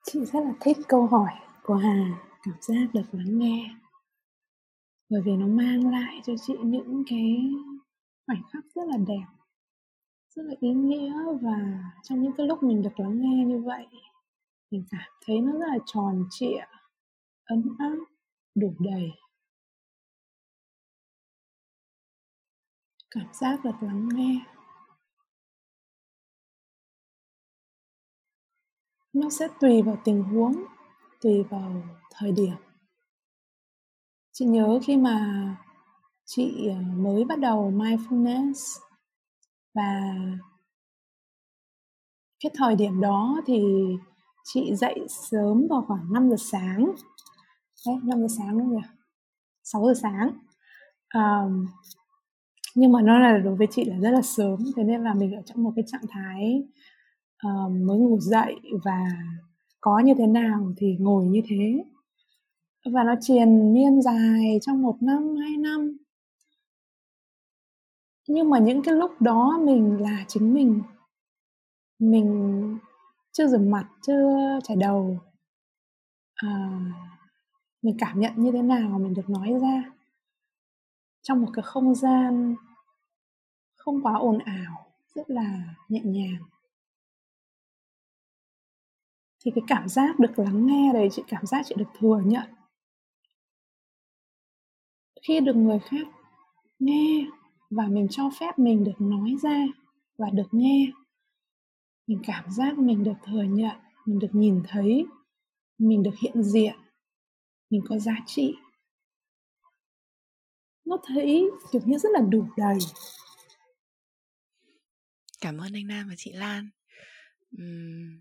Chị 0.04 0.20
rất 0.24 0.40
là 0.44 0.52
thích 0.60 0.76
câu 0.88 1.06
hỏi 1.06 1.32
của 1.62 1.74
hà, 1.74 2.26
cảm 2.42 2.54
giác 2.60 2.94
được 2.94 3.06
lắng 3.12 3.38
nghe. 3.38 3.76
Bởi 5.08 5.22
vì 5.24 5.32
nó 5.32 5.46
mang 5.46 5.90
lại 5.90 6.20
cho 6.26 6.32
chị 6.46 6.54
những 6.64 7.04
cái 7.10 7.36
khoảnh 8.26 8.42
khắc 8.52 8.64
rất 8.74 8.82
là 8.88 8.96
đẹp 8.96 9.41
rất 10.34 10.42
là 10.42 10.54
ý 10.60 10.72
nghĩa 10.72 11.12
và 11.42 11.58
trong 12.02 12.22
những 12.22 12.32
cái 12.36 12.46
lúc 12.46 12.62
mình 12.62 12.82
được 12.82 13.00
lắng 13.00 13.20
nghe 13.20 13.44
như 13.44 13.62
vậy, 13.62 13.86
mình 14.70 14.84
cảm 14.90 15.10
thấy 15.26 15.40
nó 15.40 15.52
rất 15.52 15.66
là 15.68 15.78
tròn 15.86 16.26
trịa, 16.30 16.64
ấm 17.44 17.76
áp, 17.78 17.96
đủ 18.54 18.74
đầy. 18.78 19.10
Cảm 23.10 23.26
giác 23.32 23.64
được 23.64 23.74
lắng 23.80 24.08
nghe. 24.12 24.44
Nó 29.12 29.30
sẽ 29.30 29.48
tùy 29.60 29.82
vào 29.82 29.96
tình 30.04 30.22
huống, 30.22 30.64
tùy 31.20 31.42
vào 31.50 31.82
thời 32.10 32.32
điểm. 32.32 32.54
Chị 34.32 34.44
nhớ 34.44 34.80
khi 34.84 34.96
mà 34.96 35.46
chị 36.24 36.68
ờ, 36.68 36.82
mới 36.96 37.24
bắt 37.24 37.38
đầu 37.38 37.72
mindfulness 37.72 38.80
và 39.74 40.02
cái 42.40 42.50
thời 42.54 42.76
điểm 42.76 43.00
đó 43.00 43.42
thì 43.46 43.62
chị 44.44 44.74
dậy 44.74 45.00
sớm 45.08 45.66
vào 45.70 45.84
khoảng 45.88 46.12
5 46.12 46.30
giờ 46.30 46.36
sáng. 46.38 46.92
Đấy 47.86 47.96
5 48.02 48.20
giờ 48.20 48.26
sáng 48.38 48.58
đúng 48.58 48.66
không 48.66 48.76
nhỉ? 48.76 48.88
6 49.64 49.86
giờ 49.86 49.94
sáng. 50.02 50.30
Um, 51.14 51.66
nhưng 52.74 52.92
mà 52.92 53.02
nó 53.02 53.18
là 53.18 53.38
đối 53.38 53.56
với 53.56 53.66
chị 53.70 53.84
là 53.84 53.96
rất 53.98 54.10
là 54.10 54.22
sớm 54.22 54.58
thế 54.76 54.84
nên 54.84 55.04
là 55.04 55.14
mình 55.14 55.32
ở 55.32 55.42
trong 55.42 55.62
một 55.62 55.72
cái 55.76 55.84
trạng 55.88 56.06
thái 56.08 56.62
um, 57.42 57.86
mới 57.86 57.98
ngủ 57.98 58.18
dậy 58.20 58.56
và 58.84 59.06
có 59.80 59.98
như 59.98 60.14
thế 60.18 60.26
nào 60.26 60.72
thì 60.76 60.96
ngồi 61.00 61.26
như 61.26 61.40
thế. 61.48 61.84
Và 62.92 63.04
nó 63.04 63.14
triền 63.20 63.74
miên 63.74 64.02
dài 64.02 64.58
trong 64.62 64.82
một 64.82 64.96
năm 65.00 65.36
hai 65.36 65.56
năm 65.56 65.96
nhưng 68.34 68.50
mà 68.50 68.58
những 68.58 68.82
cái 68.82 68.94
lúc 68.94 69.22
đó 69.22 69.58
mình 69.60 70.02
là 70.02 70.24
chính 70.28 70.54
mình. 70.54 70.82
Mình 71.98 72.78
chưa 73.32 73.46
rửa 73.46 73.58
mặt 73.58 73.88
chưa 74.02 74.58
chải 74.64 74.76
đầu. 74.76 75.18
À, 76.34 76.80
mình 77.82 77.96
cảm 77.98 78.20
nhận 78.20 78.32
như 78.36 78.52
thế 78.52 78.62
nào 78.62 78.98
mình 78.98 79.14
được 79.14 79.30
nói 79.30 79.54
ra? 79.62 79.92
Trong 81.22 81.42
một 81.42 81.48
cái 81.52 81.62
không 81.62 81.94
gian 81.94 82.54
không 83.76 84.02
quá 84.02 84.14
ồn 84.14 84.38
ào 84.38 84.86
rất 85.14 85.30
là 85.30 85.74
nhẹ 85.88 86.00
nhàng. 86.04 86.42
Thì 89.44 89.50
cái 89.54 89.64
cảm 89.66 89.88
giác 89.88 90.18
được 90.18 90.38
lắng 90.38 90.66
nghe 90.66 90.92
đấy 90.92 91.08
chị 91.12 91.22
cảm 91.26 91.46
giác 91.46 91.62
chị 91.66 91.74
được 91.78 91.90
thừa 91.98 92.20
nhận. 92.24 92.48
Khi 95.22 95.40
được 95.40 95.56
người 95.56 95.78
khác 95.78 96.06
nghe 96.78 97.26
và 97.76 97.86
mình 97.88 98.06
cho 98.10 98.30
phép 98.40 98.58
mình 98.58 98.84
được 98.84 99.00
nói 99.00 99.36
ra 99.42 99.66
và 100.18 100.30
được 100.30 100.48
nghe. 100.52 100.92
Mình 102.06 102.20
cảm 102.26 102.50
giác 102.50 102.78
mình 102.78 103.04
được 103.04 103.16
thừa 103.26 103.42
nhận 103.42 103.76
mình 104.06 104.18
được 104.18 104.30
nhìn 104.32 104.62
thấy 104.68 105.06
mình 105.78 106.02
được 106.02 106.14
hiện 106.22 106.42
diện 106.42 106.74
mình 107.70 107.80
có 107.88 107.98
giá 107.98 108.16
trị. 108.26 108.54
Nó 110.84 110.96
thấy 111.06 111.50
kiểu 111.72 111.82
như 111.84 111.98
rất 111.98 112.08
là 112.12 112.20
đủ 112.30 112.46
đầy. 112.56 112.78
Cảm 115.40 115.58
ơn 115.58 115.72
anh 115.72 115.86
nam 115.86 116.08
và 116.08 116.14
chị 116.16 116.32
lan. 116.32 116.70
Uhm, 117.62 118.20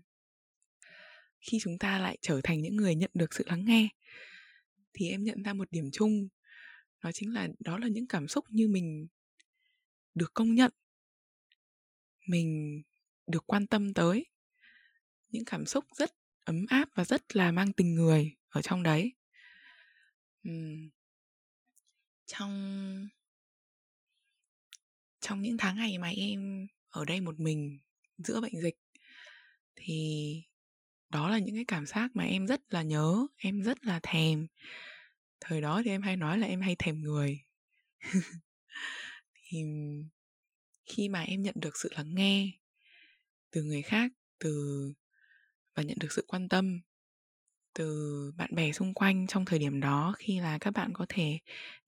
khi 1.40 1.58
chúng 1.60 1.78
ta 1.78 1.98
lại 1.98 2.18
trở 2.20 2.40
thành 2.44 2.60
những 2.60 2.76
người 2.76 2.94
nhận 2.94 3.10
được 3.14 3.34
sự 3.34 3.44
lắng 3.46 3.64
nghe 3.64 3.88
thì 4.92 5.08
em 5.08 5.24
nhận 5.24 5.42
ra 5.42 5.52
một 5.52 5.68
điểm 5.70 5.90
chung 5.92 6.28
đó 7.04 7.10
chính 7.14 7.34
là 7.34 7.48
đó 7.58 7.78
là 7.78 7.88
những 7.88 8.06
cảm 8.06 8.28
xúc 8.28 8.44
như 8.48 8.68
mình 8.68 9.06
được 10.14 10.34
công 10.34 10.54
nhận. 10.54 10.72
Mình 12.28 12.82
được 13.26 13.44
quan 13.46 13.66
tâm 13.66 13.94
tới 13.94 14.26
những 15.28 15.44
cảm 15.44 15.66
xúc 15.66 15.84
rất 15.96 16.10
ấm 16.44 16.66
áp 16.68 16.88
và 16.94 17.04
rất 17.04 17.36
là 17.36 17.52
mang 17.52 17.72
tình 17.72 17.94
người 17.94 18.36
ở 18.48 18.62
trong 18.62 18.82
đấy. 18.82 19.12
Uhm, 20.48 20.90
trong 22.26 23.08
trong 25.20 25.42
những 25.42 25.56
tháng 25.58 25.76
ngày 25.76 25.98
mà 25.98 26.08
em 26.08 26.66
ở 26.90 27.04
đây 27.04 27.20
một 27.20 27.40
mình 27.40 27.78
giữa 28.18 28.40
bệnh 28.40 28.60
dịch 28.62 28.76
thì 29.76 30.42
đó 31.10 31.28
là 31.30 31.38
những 31.38 31.54
cái 31.54 31.64
cảm 31.68 31.86
giác 31.86 32.10
mà 32.16 32.24
em 32.24 32.46
rất 32.46 32.60
là 32.68 32.82
nhớ 32.82 33.26
em 33.36 33.62
rất 33.62 33.84
là 33.84 34.00
thèm. 34.02 34.46
Thời 35.40 35.60
đó 35.60 35.82
thì 35.84 35.90
em 35.90 36.02
hay 36.02 36.16
nói 36.16 36.38
là 36.38 36.46
em 36.46 36.60
hay 36.60 36.76
thèm 36.78 37.00
người. 37.00 37.40
thì 39.52 39.64
khi 40.86 41.08
mà 41.08 41.20
em 41.20 41.42
nhận 41.42 41.54
được 41.58 41.76
sự 41.76 41.88
lắng 41.96 42.14
nghe 42.14 42.50
từ 43.50 43.62
người 43.62 43.82
khác, 43.82 44.12
từ 44.38 44.92
và 45.74 45.82
nhận 45.82 45.96
được 46.00 46.12
sự 46.12 46.24
quan 46.28 46.48
tâm 46.48 46.80
từ 47.74 48.32
bạn 48.36 48.50
bè 48.54 48.72
xung 48.72 48.94
quanh 48.94 49.26
trong 49.26 49.44
thời 49.44 49.58
điểm 49.58 49.80
đó, 49.80 50.14
khi 50.18 50.40
là 50.40 50.58
các 50.58 50.70
bạn 50.70 50.92
có 50.94 51.06
thể 51.08 51.38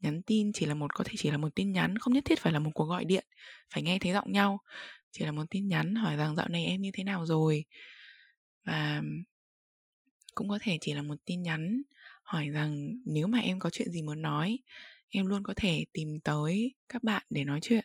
nhắn 0.00 0.22
tin, 0.22 0.52
chỉ 0.52 0.66
là 0.66 0.74
một, 0.74 0.94
có 0.94 1.04
thể 1.04 1.14
chỉ 1.18 1.30
là 1.30 1.36
một 1.36 1.54
tin 1.54 1.72
nhắn, 1.72 1.98
không 1.98 2.12
nhất 2.12 2.24
thiết 2.24 2.38
phải 2.38 2.52
là 2.52 2.58
một 2.58 2.70
cuộc 2.74 2.84
gọi 2.84 3.04
điện, 3.04 3.26
phải 3.74 3.82
nghe 3.82 3.98
thấy 3.98 4.12
giọng 4.12 4.32
nhau, 4.32 4.58
chỉ 5.12 5.24
là 5.24 5.32
một 5.32 5.44
tin 5.50 5.68
nhắn 5.68 5.94
hỏi 5.94 6.16
rằng 6.16 6.36
dạo 6.36 6.48
này 6.48 6.64
em 6.64 6.82
như 6.82 6.90
thế 6.94 7.04
nào 7.04 7.26
rồi? 7.26 7.64
Và 8.64 9.02
cũng 10.34 10.48
có 10.48 10.58
thể 10.62 10.78
chỉ 10.80 10.94
là 10.94 11.02
một 11.02 11.16
tin 11.24 11.42
nhắn 11.42 11.82
hỏi 12.22 12.48
rằng 12.48 12.90
nếu 13.06 13.26
mà 13.26 13.38
em 13.38 13.58
có 13.58 13.70
chuyện 13.70 13.90
gì 13.90 14.02
muốn 14.02 14.22
nói 14.22 14.58
em 15.14 15.26
luôn 15.26 15.42
có 15.42 15.54
thể 15.56 15.84
tìm 15.92 16.20
tới 16.24 16.74
các 16.88 17.02
bạn 17.02 17.22
để 17.30 17.44
nói 17.44 17.60
chuyện. 17.62 17.84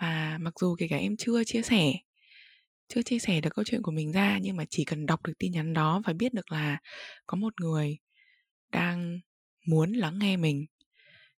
Và 0.00 0.38
mặc 0.40 0.54
dù 0.60 0.76
kể 0.78 0.86
cả 0.90 0.96
em 0.96 1.16
chưa 1.16 1.44
chia 1.44 1.62
sẻ, 1.62 1.92
chưa 2.88 3.02
chia 3.02 3.18
sẻ 3.18 3.40
được 3.40 3.50
câu 3.54 3.64
chuyện 3.64 3.82
của 3.82 3.92
mình 3.92 4.12
ra, 4.12 4.38
nhưng 4.42 4.56
mà 4.56 4.64
chỉ 4.70 4.84
cần 4.84 5.06
đọc 5.06 5.26
được 5.26 5.32
tin 5.38 5.52
nhắn 5.52 5.72
đó 5.72 6.02
và 6.06 6.12
biết 6.12 6.34
được 6.34 6.52
là 6.52 6.78
có 7.26 7.36
một 7.36 7.60
người 7.60 7.98
đang 8.72 9.20
muốn 9.66 9.92
lắng 9.92 10.18
nghe 10.18 10.36
mình, 10.36 10.66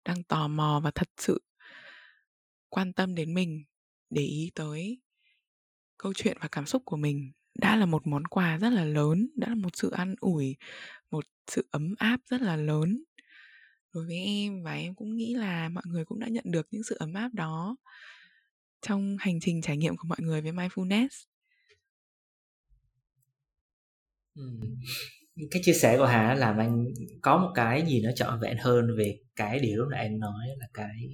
đang 0.06 0.24
tò 0.24 0.48
mò 0.48 0.82
và 0.84 0.92
thật 0.96 1.10
sự 1.18 1.42
quan 2.70 2.94
tâm 2.94 3.16
đến 3.16 3.34
mình 3.34 3.64
để 4.10 4.22
ý 4.22 4.52
tới 4.56 5.02
câu 5.98 6.14
chuyện 6.16 6.38
và 6.42 6.48
cảm 6.52 6.66
xúc 6.66 6.82
của 6.86 6.98
mình, 6.98 7.32
đã 7.56 7.76
là 7.76 7.86
một 7.86 8.08
món 8.08 8.26
quà 8.28 8.58
rất 8.58 8.70
là 8.70 8.86
lớn, 8.86 9.30
đã 9.36 9.50
là 9.50 9.56
một 9.56 9.70
sự 9.74 9.90
an 9.90 10.16
ủi, 10.20 10.56
một 11.12 11.26
sự 11.48 11.68
ấm 11.72 11.96
áp 11.98 12.20
rất 12.30 12.42
là 12.42 12.56
lớn 12.56 13.04
đối 13.94 14.06
với 14.06 14.18
em 14.18 14.64
và 14.64 14.74
em 14.74 14.96
cũng 14.96 15.16
nghĩ 15.16 15.36
là 15.36 15.70
mọi 15.70 15.84
người 15.88 16.06
cũng 16.06 16.20
đã 16.20 16.28
nhận 16.28 16.44
được 16.48 16.68
những 16.72 16.84
sự 16.84 16.96
ấm 17.00 17.14
áp 17.14 17.34
đó 17.34 17.76
trong 18.82 19.18
hành 19.20 19.40
trình 19.42 19.62
trải 19.62 19.78
nghiệm 19.78 19.98
của 19.98 20.08
mọi 20.08 20.18
người 20.22 20.42
với 20.42 20.52
mindfulness. 20.52 21.08
Cái 25.52 25.62
chia 25.66 25.74
sẻ 25.74 25.98
của 25.98 26.06
Hà 26.06 26.34
làm 26.34 26.58
anh 26.58 26.86
có 27.22 27.38
một 27.38 27.52
cái 27.56 27.86
gì 27.88 28.02
nó 28.02 28.12
trọn 28.16 28.40
vẹn 28.42 28.58
hơn 28.58 28.88
về 28.98 29.20
cái 29.36 29.60
điều 29.60 29.78
lúc 29.78 29.88
nãy 29.92 30.02
anh 30.02 30.20
nói 30.20 30.48
là 30.60 30.68
cái 30.74 31.10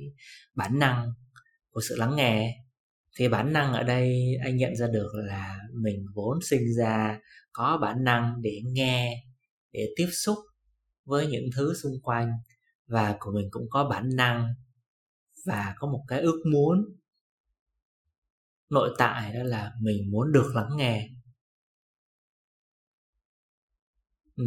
bản 0.56 0.80
năng 0.80 1.08
của 1.70 1.82
sự 1.90 1.96
lắng 1.98 2.16
nghe. 2.16 2.58
Thì 3.18 3.30
bản 3.30 3.54
năng 3.54 3.74
ở 3.74 3.84
đây 3.84 4.36
anh 4.44 4.58
nhận 4.58 4.76
ra 4.76 4.88
được 4.88 5.10
là 5.16 5.60
mình 5.74 6.06
vốn 6.16 6.40
sinh 6.50 6.74
ra 6.78 7.20
có 7.52 7.78
bản 7.82 8.04
năng 8.04 8.42
để 8.42 8.62
nghe, 8.66 9.24
để 9.72 9.90
tiếp 9.96 10.08
xúc 10.12 10.38
với 11.06 11.28
những 11.28 11.46
thứ 11.56 11.74
xung 11.84 12.02
quanh 12.04 12.32
và 12.94 13.16
của 13.20 13.32
mình 13.32 13.48
cũng 13.52 13.68
có 13.70 13.90
bản 13.90 14.10
năng 14.16 14.54
và 15.46 15.74
có 15.78 15.88
một 15.88 16.04
cái 16.08 16.22
ước 16.22 16.44
muốn 16.52 16.86
nội 18.70 18.96
tại 18.98 19.34
đó 19.34 19.44
là 19.44 19.72
mình 19.82 20.12
muốn 20.12 20.32
được 20.32 20.52
lắng 20.56 20.70
nghe 20.78 21.10
ừ. 24.36 24.44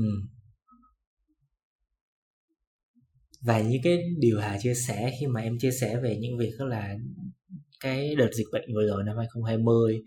và 3.41 3.61
như 3.61 3.79
cái 3.83 3.99
điều 4.19 4.41
Hà 4.41 4.59
chia 4.59 4.75
sẻ, 4.75 5.11
khi 5.21 5.27
mà 5.27 5.41
em 5.41 5.59
chia 5.59 5.71
sẻ 5.71 6.01
về 6.03 6.17
những 6.21 6.39
việc 6.39 6.53
đó 6.59 6.67
là 6.67 6.95
cái 7.81 8.15
đợt 8.15 8.31
dịch 8.35 8.47
bệnh 8.53 8.75
vừa 8.75 8.87
rồi 8.87 9.05
năm 9.05 9.17
2020 9.19 10.03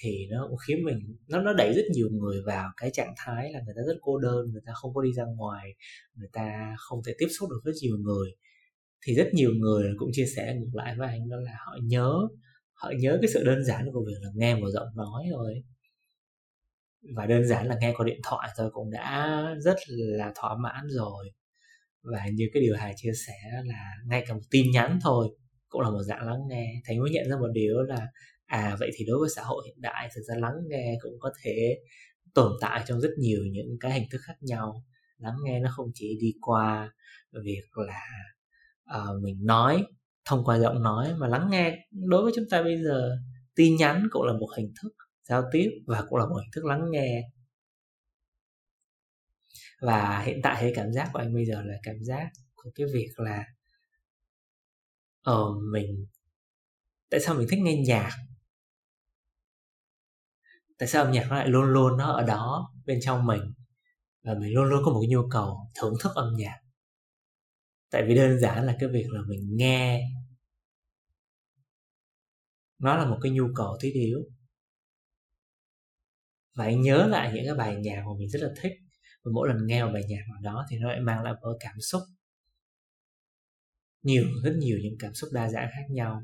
thì 0.00 0.26
nó 0.30 0.46
cũng 0.48 0.58
khiến 0.66 0.84
mình, 0.84 0.98
nó 1.28 1.42
nó 1.42 1.52
đẩy 1.52 1.72
rất 1.74 1.82
nhiều 1.92 2.08
người 2.10 2.42
vào 2.46 2.70
cái 2.76 2.90
trạng 2.92 3.14
thái 3.16 3.52
là 3.52 3.60
người 3.64 3.74
ta 3.76 3.82
rất 3.86 3.94
cô 4.02 4.18
đơn, 4.18 4.52
người 4.52 4.62
ta 4.66 4.72
không 4.74 4.94
có 4.94 5.02
đi 5.02 5.12
ra 5.12 5.24
ngoài, 5.36 5.74
người 6.14 6.28
ta 6.32 6.74
không 6.78 7.02
thể 7.06 7.14
tiếp 7.18 7.26
xúc 7.38 7.50
được 7.50 7.60
với 7.64 7.74
nhiều 7.82 7.96
người. 7.98 8.30
Thì 9.06 9.14
rất 9.14 9.28
nhiều 9.32 9.50
người 9.54 9.92
cũng 9.98 10.10
chia 10.12 10.26
sẻ 10.36 10.54
ngược 10.58 10.70
lại 10.74 10.94
với 10.98 11.08
anh 11.08 11.28
đó 11.28 11.36
là 11.36 11.52
họ 11.66 11.76
nhớ 11.82 12.14
họ 12.74 12.92
nhớ 13.00 13.18
cái 13.22 13.30
sự 13.34 13.44
đơn 13.44 13.64
giản 13.64 13.88
của 13.92 14.04
việc 14.06 14.16
là 14.22 14.30
nghe 14.34 14.54
một 14.54 14.70
giọng 14.70 14.88
nói 14.96 15.24
rồi 15.30 15.62
và 17.16 17.26
đơn 17.26 17.46
giản 17.46 17.66
là 17.66 17.76
nghe 17.80 17.94
qua 17.96 18.06
điện 18.06 18.20
thoại 18.24 18.48
thôi 18.56 18.70
cũng 18.72 18.90
đã 18.90 19.44
rất 19.58 19.76
là 19.88 20.32
thỏa 20.34 20.56
mãn 20.56 20.86
rồi. 20.88 21.32
Và 22.02 22.26
như 22.34 22.44
cái 22.54 22.62
điều 22.62 22.76
Hà 22.76 22.92
chia 22.96 23.12
sẻ 23.26 23.34
là 23.64 23.92
ngay 24.06 24.24
cả 24.28 24.34
một 24.34 24.40
tin 24.50 24.70
nhắn 24.70 24.98
thôi 25.02 25.28
cũng 25.68 25.80
là 25.80 25.90
một 25.90 26.02
dạng 26.02 26.26
lắng 26.26 26.40
nghe. 26.48 26.72
Thành 26.84 26.98
mới 27.00 27.10
nhận 27.10 27.30
ra 27.30 27.36
một 27.36 27.48
điều 27.52 27.82
là 27.82 28.06
à 28.48 28.76
vậy 28.80 28.90
thì 28.96 29.04
đối 29.08 29.18
với 29.18 29.28
xã 29.36 29.42
hội 29.42 29.62
hiện 29.66 29.80
đại 29.80 30.08
thực 30.14 30.22
ra 30.22 30.34
lắng 30.38 30.54
nghe 30.68 30.98
cũng 31.00 31.12
có 31.20 31.32
thể 31.42 31.78
tồn 32.34 32.52
tại 32.60 32.84
trong 32.86 33.00
rất 33.00 33.10
nhiều 33.18 33.40
những 33.50 33.76
cái 33.80 33.92
hình 33.92 34.08
thức 34.10 34.18
khác 34.22 34.36
nhau. 34.40 34.84
Lắng 35.18 35.36
nghe 35.44 35.60
nó 35.60 35.70
không 35.76 35.86
chỉ 35.94 36.18
đi 36.20 36.32
qua 36.40 36.94
việc 37.44 37.62
là 37.74 38.02
uh, 38.98 39.22
mình 39.22 39.38
nói 39.44 39.84
thông 40.24 40.44
qua 40.44 40.58
giọng 40.58 40.82
nói 40.82 41.14
mà 41.18 41.28
lắng 41.28 41.48
nghe 41.50 41.86
đối 41.90 42.22
với 42.22 42.32
chúng 42.36 42.44
ta 42.50 42.62
bây 42.62 42.82
giờ 42.84 43.16
tin 43.54 43.76
nhắn 43.76 44.06
cũng 44.10 44.22
là 44.22 44.32
một 44.32 44.48
hình 44.56 44.72
thức 44.82 44.92
giao 45.22 45.44
tiếp 45.52 45.70
và 45.86 46.04
cũng 46.08 46.18
là 46.18 46.26
một 46.26 46.36
hình 46.36 46.50
thức 46.54 46.64
lắng 46.64 46.90
nghe. 46.90 47.22
Và 49.80 50.22
hiện 50.26 50.40
tại 50.42 50.56
thì 50.60 50.72
cảm 50.74 50.92
giác 50.92 51.10
của 51.12 51.18
anh 51.18 51.34
bây 51.34 51.44
giờ 51.44 51.62
là 51.62 51.74
cảm 51.82 51.96
giác 52.00 52.30
của 52.54 52.70
cái 52.74 52.86
việc 52.94 53.08
là 53.16 53.44
ờ 55.22 55.44
mình 55.72 56.06
tại 57.10 57.20
sao 57.20 57.34
mình 57.34 57.46
thích 57.50 57.60
nghe 57.62 57.76
nhạc? 57.76 58.10
Tại 60.78 60.88
sao 60.88 61.04
âm 61.04 61.12
nhạc 61.12 61.26
nó 61.30 61.36
lại 61.36 61.48
luôn 61.48 61.64
luôn 61.64 61.96
nó 61.96 62.12
ở 62.12 62.22
đó, 62.22 62.72
bên 62.86 62.98
trong 63.02 63.26
mình? 63.26 63.40
Và 64.22 64.34
mình 64.34 64.54
luôn 64.54 64.64
luôn 64.64 64.82
có 64.84 64.92
một 64.92 65.00
cái 65.00 65.08
nhu 65.08 65.28
cầu 65.30 65.56
thưởng 65.80 65.94
thức 66.02 66.12
âm 66.14 66.34
nhạc. 66.36 66.58
Tại 67.90 68.04
vì 68.06 68.14
đơn 68.14 68.40
giản 68.40 68.64
là 68.64 68.76
cái 68.80 68.88
việc 68.88 69.06
là 69.10 69.20
mình 69.28 69.56
nghe, 69.56 70.10
nó 72.78 72.96
là 72.96 73.04
một 73.04 73.18
cái 73.22 73.32
nhu 73.32 73.44
cầu 73.54 73.78
thiết 73.80 73.90
yếu. 73.94 74.18
Và 76.54 76.64
anh 76.64 76.82
nhớ 76.82 77.06
lại 77.06 77.32
những 77.34 77.44
cái 77.46 77.54
bài 77.54 77.76
nhạc 77.76 78.02
mà 78.06 78.12
mình 78.18 78.28
rất 78.28 78.42
là 78.42 78.48
thích. 78.62 78.72
Và 79.24 79.30
mỗi 79.34 79.48
lần 79.48 79.66
nghe 79.66 79.84
một 79.84 79.90
bài 79.94 80.02
nhạc 80.08 80.22
nào 80.28 80.40
đó 80.42 80.66
thì 80.70 80.78
nó 80.78 80.88
lại 80.88 81.00
mang 81.00 81.22
lại 81.22 81.34
một 81.42 81.56
cảm 81.60 81.80
xúc. 81.80 82.02
Nhiều, 84.02 84.24
rất 84.44 84.52
nhiều 84.58 84.78
những 84.82 84.94
cảm 84.98 85.14
xúc 85.14 85.30
đa 85.32 85.48
dạng 85.48 85.68
khác 85.72 85.84
nhau. 85.90 86.22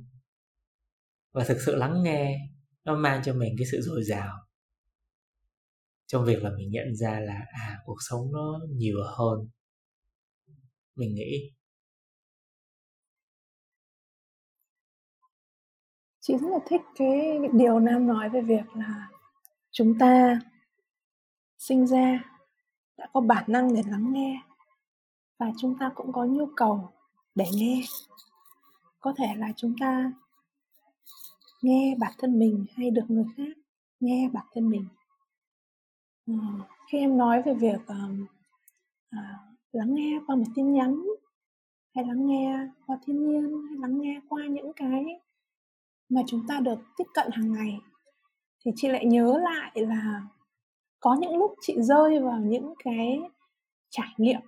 Và 1.33 1.45
thực 1.45 1.61
sự 1.67 1.75
lắng 1.77 2.03
nghe, 2.03 2.38
nó 2.85 2.97
mang 2.97 3.23
cho 3.25 3.35
mình 3.35 3.55
cái 3.59 3.67
sự 3.73 3.81
dồi 3.81 4.05
dào 4.05 4.43
trong 6.07 6.25
việc 6.25 6.43
là 6.43 6.51
mình 6.57 6.71
nhận 6.71 6.97
ra 6.97 7.21
là 7.21 7.40
à 7.53 7.79
cuộc 7.85 7.97
sống 8.09 8.33
nó 8.33 8.61
nhiều 8.71 8.97
hơn. 9.07 9.49
Mình 10.97 11.14
nghĩ. 11.14 11.51
Chị 16.21 16.35
rất 16.37 16.49
là 16.51 16.59
thích 16.67 16.81
cái 16.95 17.38
điều 17.53 17.81
nam 17.81 18.07
nói 18.07 18.29
về 18.29 18.40
việc 18.40 18.77
là 18.77 19.09
chúng 19.71 19.99
ta 19.99 20.40
sinh 21.59 21.87
ra 21.87 22.25
đã 22.97 23.09
có 23.12 23.21
bản 23.21 23.45
năng 23.49 23.75
để 23.75 23.83
lắng 23.87 24.12
nghe 24.12 24.43
và 25.38 25.47
chúng 25.59 25.79
ta 25.79 25.90
cũng 25.95 26.12
có 26.12 26.25
nhu 26.25 26.47
cầu 26.57 26.90
để 27.35 27.47
nghe. 27.53 27.83
Có 29.01 29.14
thể 29.17 29.27
là 29.37 29.53
chúng 29.57 29.75
ta 29.81 30.12
nghe 31.62 31.95
bản 31.99 32.12
thân 32.19 32.38
mình 32.38 32.67
hay 32.77 32.90
được 32.90 33.05
người 33.09 33.25
khác 33.37 33.59
nghe 34.01 34.29
bản 34.33 34.47
thân 34.55 34.71
mình 34.71 34.87
khi 36.91 36.99
em 36.99 37.19
nói 37.19 37.43
về 37.43 37.55
việc 37.55 37.81
uh, 37.83 38.29
à, 39.11 39.39
lắng 39.73 39.95
nghe 39.95 40.21
qua 40.27 40.37
một 40.37 40.45
tin 40.55 40.73
nhắn 40.73 41.03
hay 41.95 42.05
lắng 42.05 42.27
nghe 42.27 42.69
qua 42.87 42.99
thiên 43.07 43.29
nhiên 43.29 43.67
hay 43.69 43.79
lắng 43.79 44.01
nghe 44.01 44.21
qua 44.29 44.47
những 44.47 44.73
cái 44.73 45.05
mà 46.09 46.21
chúng 46.27 46.47
ta 46.49 46.61
được 46.61 46.79
tiếp 46.97 47.05
cận 47.15 47.31
hàng 47.33 47.53
ngày 47.53 47.81
thì 48.65 48.71
chị 48.77 48.89
lại 48.89 49.07
nhớ 49.07 49.41
lại 49.45 49.73
là 49.75 50.23
có 51.01 51.17
những 51.21 51.39
lúc 51.39 51.55
chị 51.61 51.83
rơi 51.83 52.21
vào 52.21 52.41
những 52.41 52.75
cái 52.85 53.21
trải 53.91 54.15
nghiệm 54.17 54.41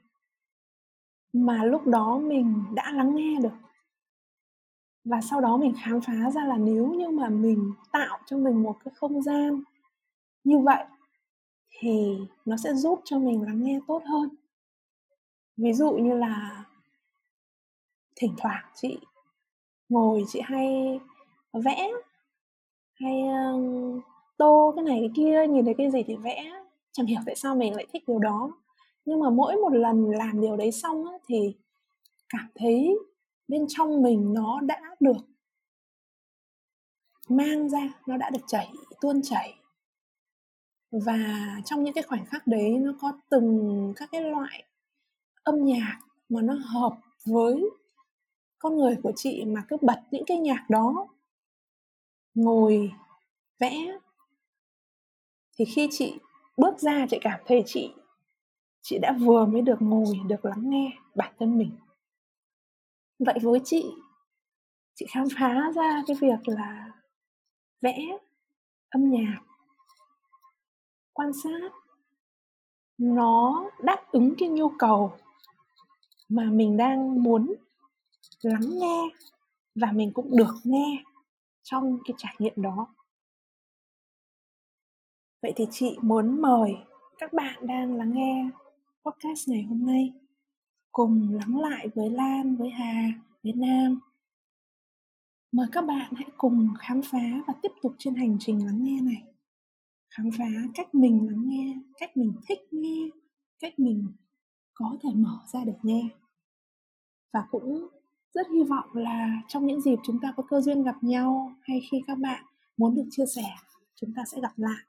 mà 1.33 1.65
lúc 1.65 1.87
đó 1.87 2.19
mình 2.19 2.65
đã 2.75 2.93
lắng 2.93 3.17
nghe 3.17 3.41
được. 3.43 3.57
Và 5.05 5.21
sau 5.21 5.41
đó 5.41 5.57
mình 5.57 5.75
khám 5.83 6.01
phá 6.01 6.31
ra 6.31 6.45
là 6.45 6.57
nếu 6.57 6.87
như 6.87 7.09
mà 7.09 7.29
mình 7.29 7.73
tạo 7.93 8.19
cho 8.27 8.37
mình 8.37 8.62
một 8.62 8.77
cái 8.85 8.95
không 8.97 9.23
gian 9.23 9.62
như 10.45 10.59
vậy 10.59 10.85
thì 11.79 12.17
nó 12.45 12.57
sẽ 12.57 12.75
giúp 12.75 13.01
cho 13.05 13.19
mình 13.19 13.43
lắng 13.43 13.65
nghe 13.65 13.81
tốt 13.89 14.03
hơn. 14.05 14.29
Ví 15.57 15.73
dụ 15.73 15.91
như 15.91 16.15
là 16.15 16.65
thỉnh 18.17 18.35
thoảng 18.39 18.65
chị 18.75 18.99
ngồi 19.89 20.25
chị 20.29 20.41
hay 20.45 21.01
vẽ 21.53 21.91
hay 22.95 23.12
tô 24.37 24.73
cái 24.77 24.85
này 24.85 24.99
cái 25.01 25.11
kia 25.17 25.47
nhìn 25.47 25.65
thấy 25.65 25.75
cái 25.79 25.91
gì 25.91 26.03
thì 26.07 26.17
vẽ 26.17 26.62
chẳng 26.93 27.07
hiểu 27.07 27.21
tại 27.27 27.37
sao 27.37 27.57
mình 27.57 27.75
lại 27.75 27.87
thích 27.93 28.05
điều 28.07 28.19
đó. 28.19 28.51
Nhưng 29.05 29.21
mà 29.21 29.31
mỗi 29.31 29.57
một 29.57 29.73
lần 29.73 30.11
làm 30.11 30.41
điều 30.41 30.57
đấy 30.57 30.73
xong 30.73 31.07
á, 31.07 31.12
thì 31.27 31.57
cảm 32.29 32.49
thấy 32.55 32.99
bên 33.49 33.67
trong 33.69 34.03
mình 34.03 34.33
nó 34.35 34.61
đã 34.61 34.81
được 35.01 35.17
mang 37.29 37.69
ra 37.69 37.89
nó 38.07 38.17
đã 38.17 38.31
được 38.31 38.41
chảy 38.47 38.73
tuôn 39.01 39.23
chảy 39.23 39.55
và 41.04 41.18
trong 41.64 41.85
những 41.85 41.94
cái 41.94 42.02
khoảnh 42.02 42.26
khắc 42.26 42.46
đấy 42.46 42.78
nó 42.78 42.92
có 43.00 43.12
từng 43.30 43.92
các 43.96 44.09
cái 44.12 44.22
loại 44.22 44.64
âm 45.42 45.64
nhạc 45.64 45.98
mà 46.28 46.42
nó 46.42 46.54
hợp 46.54 46.96
với 47.24 47.70
con 48.59 48.76
người 48.76 48.96
của 49.02 49.12
chị 49.16 49.44
mà 49.44 49.64
cứ 49.68 49.76
bật 49.82 50.02
những 50.11 50.24
cái 50.26 50.38
nhạc 50.38 50.70
đó, 50.70 51.09
ngồi 52.35 52.92
vẽ. 53.59 53.98
Thì 55.59 55.64
khi 55.64 55.88
chị 55.90 56.18
bước 56.56 56.78
ra 56.78 57.06
chị 57.11 57.18
cảm 57.20 57.40
thấy 57.46 57.62
chị 57.66 57.92
chị 58.82 58.98
đã 59.02 59.12
vừa 59.20 59.46
mới 59.46 59.62
được 59.62 59.82
ngồi, 59.82 60.20
được 60.26 60.44
lắng 60.44 60.70
nghe 60.70 60.90
bản 61.14 61.35
thân 61.38 61.59
mình. 61.59 61.70
Vậy 63.18 63.38
với 63.42 63.61
chị 63.64 63.85
chị 64.94 65.06
khám 65.11 65.24
phá 65.38 65.72
ra 65.74 66.02
cái 66.06 66.16
việc 66.20 66.48
là 66.48 66.92
vẽ 67.80 67.98
âm 68.90 69.11
nhạc 69.11 69.38
quan 71.16 71.33
sát, 71.33 71.72
nó 72.98 73.70
đáp 73.83 74.05
ứng 74.12 74.35
cái 74.38 74.48
nhu 74.48 74.68
cầu 74.79 75.12
mà 76.29 76.44
mình 76.44 76.76
đang 76.76 77.22
muốn 77.22 77.55
lắng 78.40 78.79
nghe 78.79 79.09
và 79.74 79.92
mình 79.92 80.12
cũng 80.14 80.37
được 80.37 80.55
nghe 80.64 81.05
trong 81.62 81.98
cái 82.05 82.14
trải 82.18 82.35
nghiệm 82.38 82.52
đó. 82.57 82.94
Vậy 85.42 85.52
thì 85.57 85.66
chị 85.70 85.96
muốn 86.02 86.42
mời 86.42 86.74
các 87.18 87.33
bạn 87.33 87.66
đang 87.66 87.94
lắng 87.96 88.12
nghe 88.14 88.50
podcast 89.05 89.48
ngày 89.48 89.62
hôm 89.62 89.87
nay 89.87 90.12
cùng 90.92 91.35
lắng 91.35 91.61
lại 91.61 91.88
với 91.94 92.11
lan, 92.11 92.57
với 92.57 92.70
hà, 92.70 93.12
với 93.42 93.52
nam. 93.52 94.00
Mời 95.52 95.66
các 95.72 95.85
bạn 95.87 96.12
hãy 96.16 96.29
cùng 96.37 96.68
khám 96.79 97.00
phá 97.02 97.42
và 97.46 97.55
tiếp 97.62 97.72
tục 97.83 97.94
trên 97.98 98.14
hành 98.14 98.37
trình 98.40 98.66
lắng 98.66 98.85
nghe 98.85 99.00
này 99.00 99.36
khám 100.16 100.31
phá 100.38 100.44
cách 100.74 100.94
mình 100.94 101.26
lắng 101.26 101.42
nghe, 101.48 101.74
cách 101.98 102.16
mình 102.16 102.33
thích 102.48 102.59
nghe, 102.70 103.09
cách 103.59 103.79
mình 103.79 104.12
có 104.74 104.98
thể 105.02 105.09
mở 105.14 105.38
ra 105.52 105.64
để 105.64 105.72
nghe. 105.83 106.09
Và 107.33 107.40
cũng 107.50 107.88
rất 108.35 108.46
hy 108.55 108.64
vọng 108.68 108.94
là 108.94 109.42
trong 109.48 109.66
những 109.66 109.81
dịp 109.81 109.96
chúng 110.05 110.20
ta 110.22 110.33
có 110.37 110.42
cơ 110.48 110.61
duyên 110.61 110.83
gặp 110.83 110.96
nhau 111.02 111.57
hay 111.62 111.81
khi 111.90 112.02
các 112.07 112.18
bạn 112.18 112.44
muốn 112.76 112.94
được 112.94 113.07
chia 113.11 113.26
sẻ, 113.37 113.55
chúng 113.94 114.14
ta 114.16 114.22
sẽ 114.33 114.40
gặp 114.40 114.52
lại, 114.57 114.85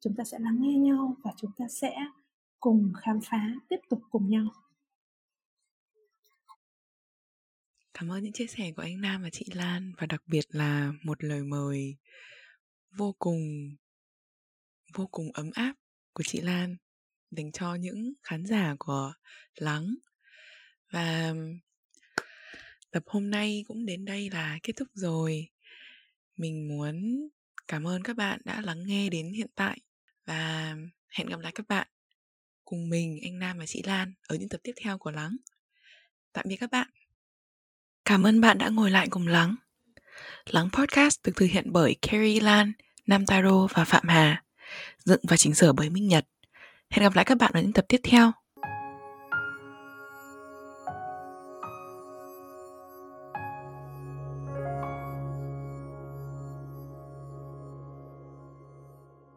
chúng 0.00 0.14
ta 0.16 0.24
sẽ 0.24 0.38
lắng 0.38 0.56
nghe 0.60 0.78
nhau 0.78 1.16
và 1.24 1.32
chúng 1.36 1.50
ta 1.56 1.64
sẽ 1.68 1.96
cùng 2.60 2.92
khám 2.96 3.20
phá, 3.24 3.54
tiếp 3.68 3.80
tục 3.88 4.02
cùng 4.10 4.28
nhau. 4.30 4.46
Cảm 7.94 8.08
ơn 8.08 8.22
những 8.22 8.32
chia 8.32 8.46
sẻ 8.46 8.72
của 8.76 8.82
anh 8.82 9.00
Nam 9.00 9.22
và 9.22 9.30
chị 9.30 9.46
Lan 9.54 9.92
và 9.98 10.06
đặc 10.06 10.22
biệt 10.26 10.44
là 10.48 10.92
một 11.02 11.24
lời 11.24 11.42
mời 11.42 11.96
vô 12.96 13.14
cùng 13.18 13.38
vô 14.96 15.06
cùng 15.06 15.32
ấm 15.32 15.50
áp 15.54 15.74
của 16.12 16.22
chị 16.22 16.40
Lan 16.40 16.76
dành 17.30 17.52
cho 17.52 17.74
những 17.74 18.12
khán 18.22 18.46
giả 18.46 18.74
của 18.78 19.12
Lắng. 19.54 19.94
Và 20.92 21.34
tập 22.90 23.02
hôm 23.06 23.30
nay 23.30 23.64
cũng 23.68 23.86
đến 23.86 24.04
đây 24.04 24.30
là 24.30 24.58
kết 24.62 24.72
thúc 24.76 24.88
rồi. 24.94 25.48
Mình 26.36 26.68
muốn 26.68 27.28
cảm 27.68 27.86
ơn 27.86 28.02
các 28.02 28.16
bạn 28.16 28.40
đã 28.44 28.60
lắng 28.60 28.86
nghe 28.86 29.08
đến 29.08 29.32
hiện 29.32 29.50
tại 29.54 29.80
và 30.24 30.76
hẹn 31.08 31.26
gặp 31.28 31.40
lại 31.40 31.52
các 31.54 31.68
bạn 31.68 31.88
cùng 32.64 32.88
mình 32.88 33.18
anh 33.22 33.38
Nam 33.38 33.58
và 33.58 33.66
chị 33.66 33.82
Lan 33.82 34.12
ở 34.28 34.36
những 34.36 34.48
tập 34.48 34.60
tiếp 34.62 34.72
theo 34.82 34.98
của 34.98 35.10
Lắng. 35.10 35.36
Tạm 36.32 36.44
biệt 36.48 36.56
các 36.56 36.70
bạn. 36.70 36.88
Cảm 38.04 38.26
ơn 38.26 38.40
bạn 38.40 38.58
đã 38.58 38.68
ngồi 38.68 38.90
lại 38.90 39.08
cùng 39.10 39.26
Lắng. 39.26 39.56
Lắng 40.46 40.68
Podcast 40.72 41.20
được 41.24 41.32
thực 41.36 41.46
hiện 41.50 41.72
bởi 41.72 41.96
Carrie 42.02 42.40
Lan, 42.40 42.72
Nam 43.06 43.26
Taro 43.26 43.66
và 43.66 43.84
Phạm 43.84 44.08
Hà, 44.08 44.44
dựng 45.04 45.20
và 45.28 45.36
chỉnh 45.36 45.54
sửa 45.54 45.72
bởi 45.72 45.90
Minh 45.90 46.08
Nhật. 46.08 46.26
Hẹn 46.90 47.02
gặp 47.02 47.16
lại 47.16 47.24
các 47.24 47.38
bạn 47.38 47.52
ở 47.54 47.60
những 47.60 47.72
tập 47.72 47.84
tiếp 47.88 48.00
theo. 48.02 48.32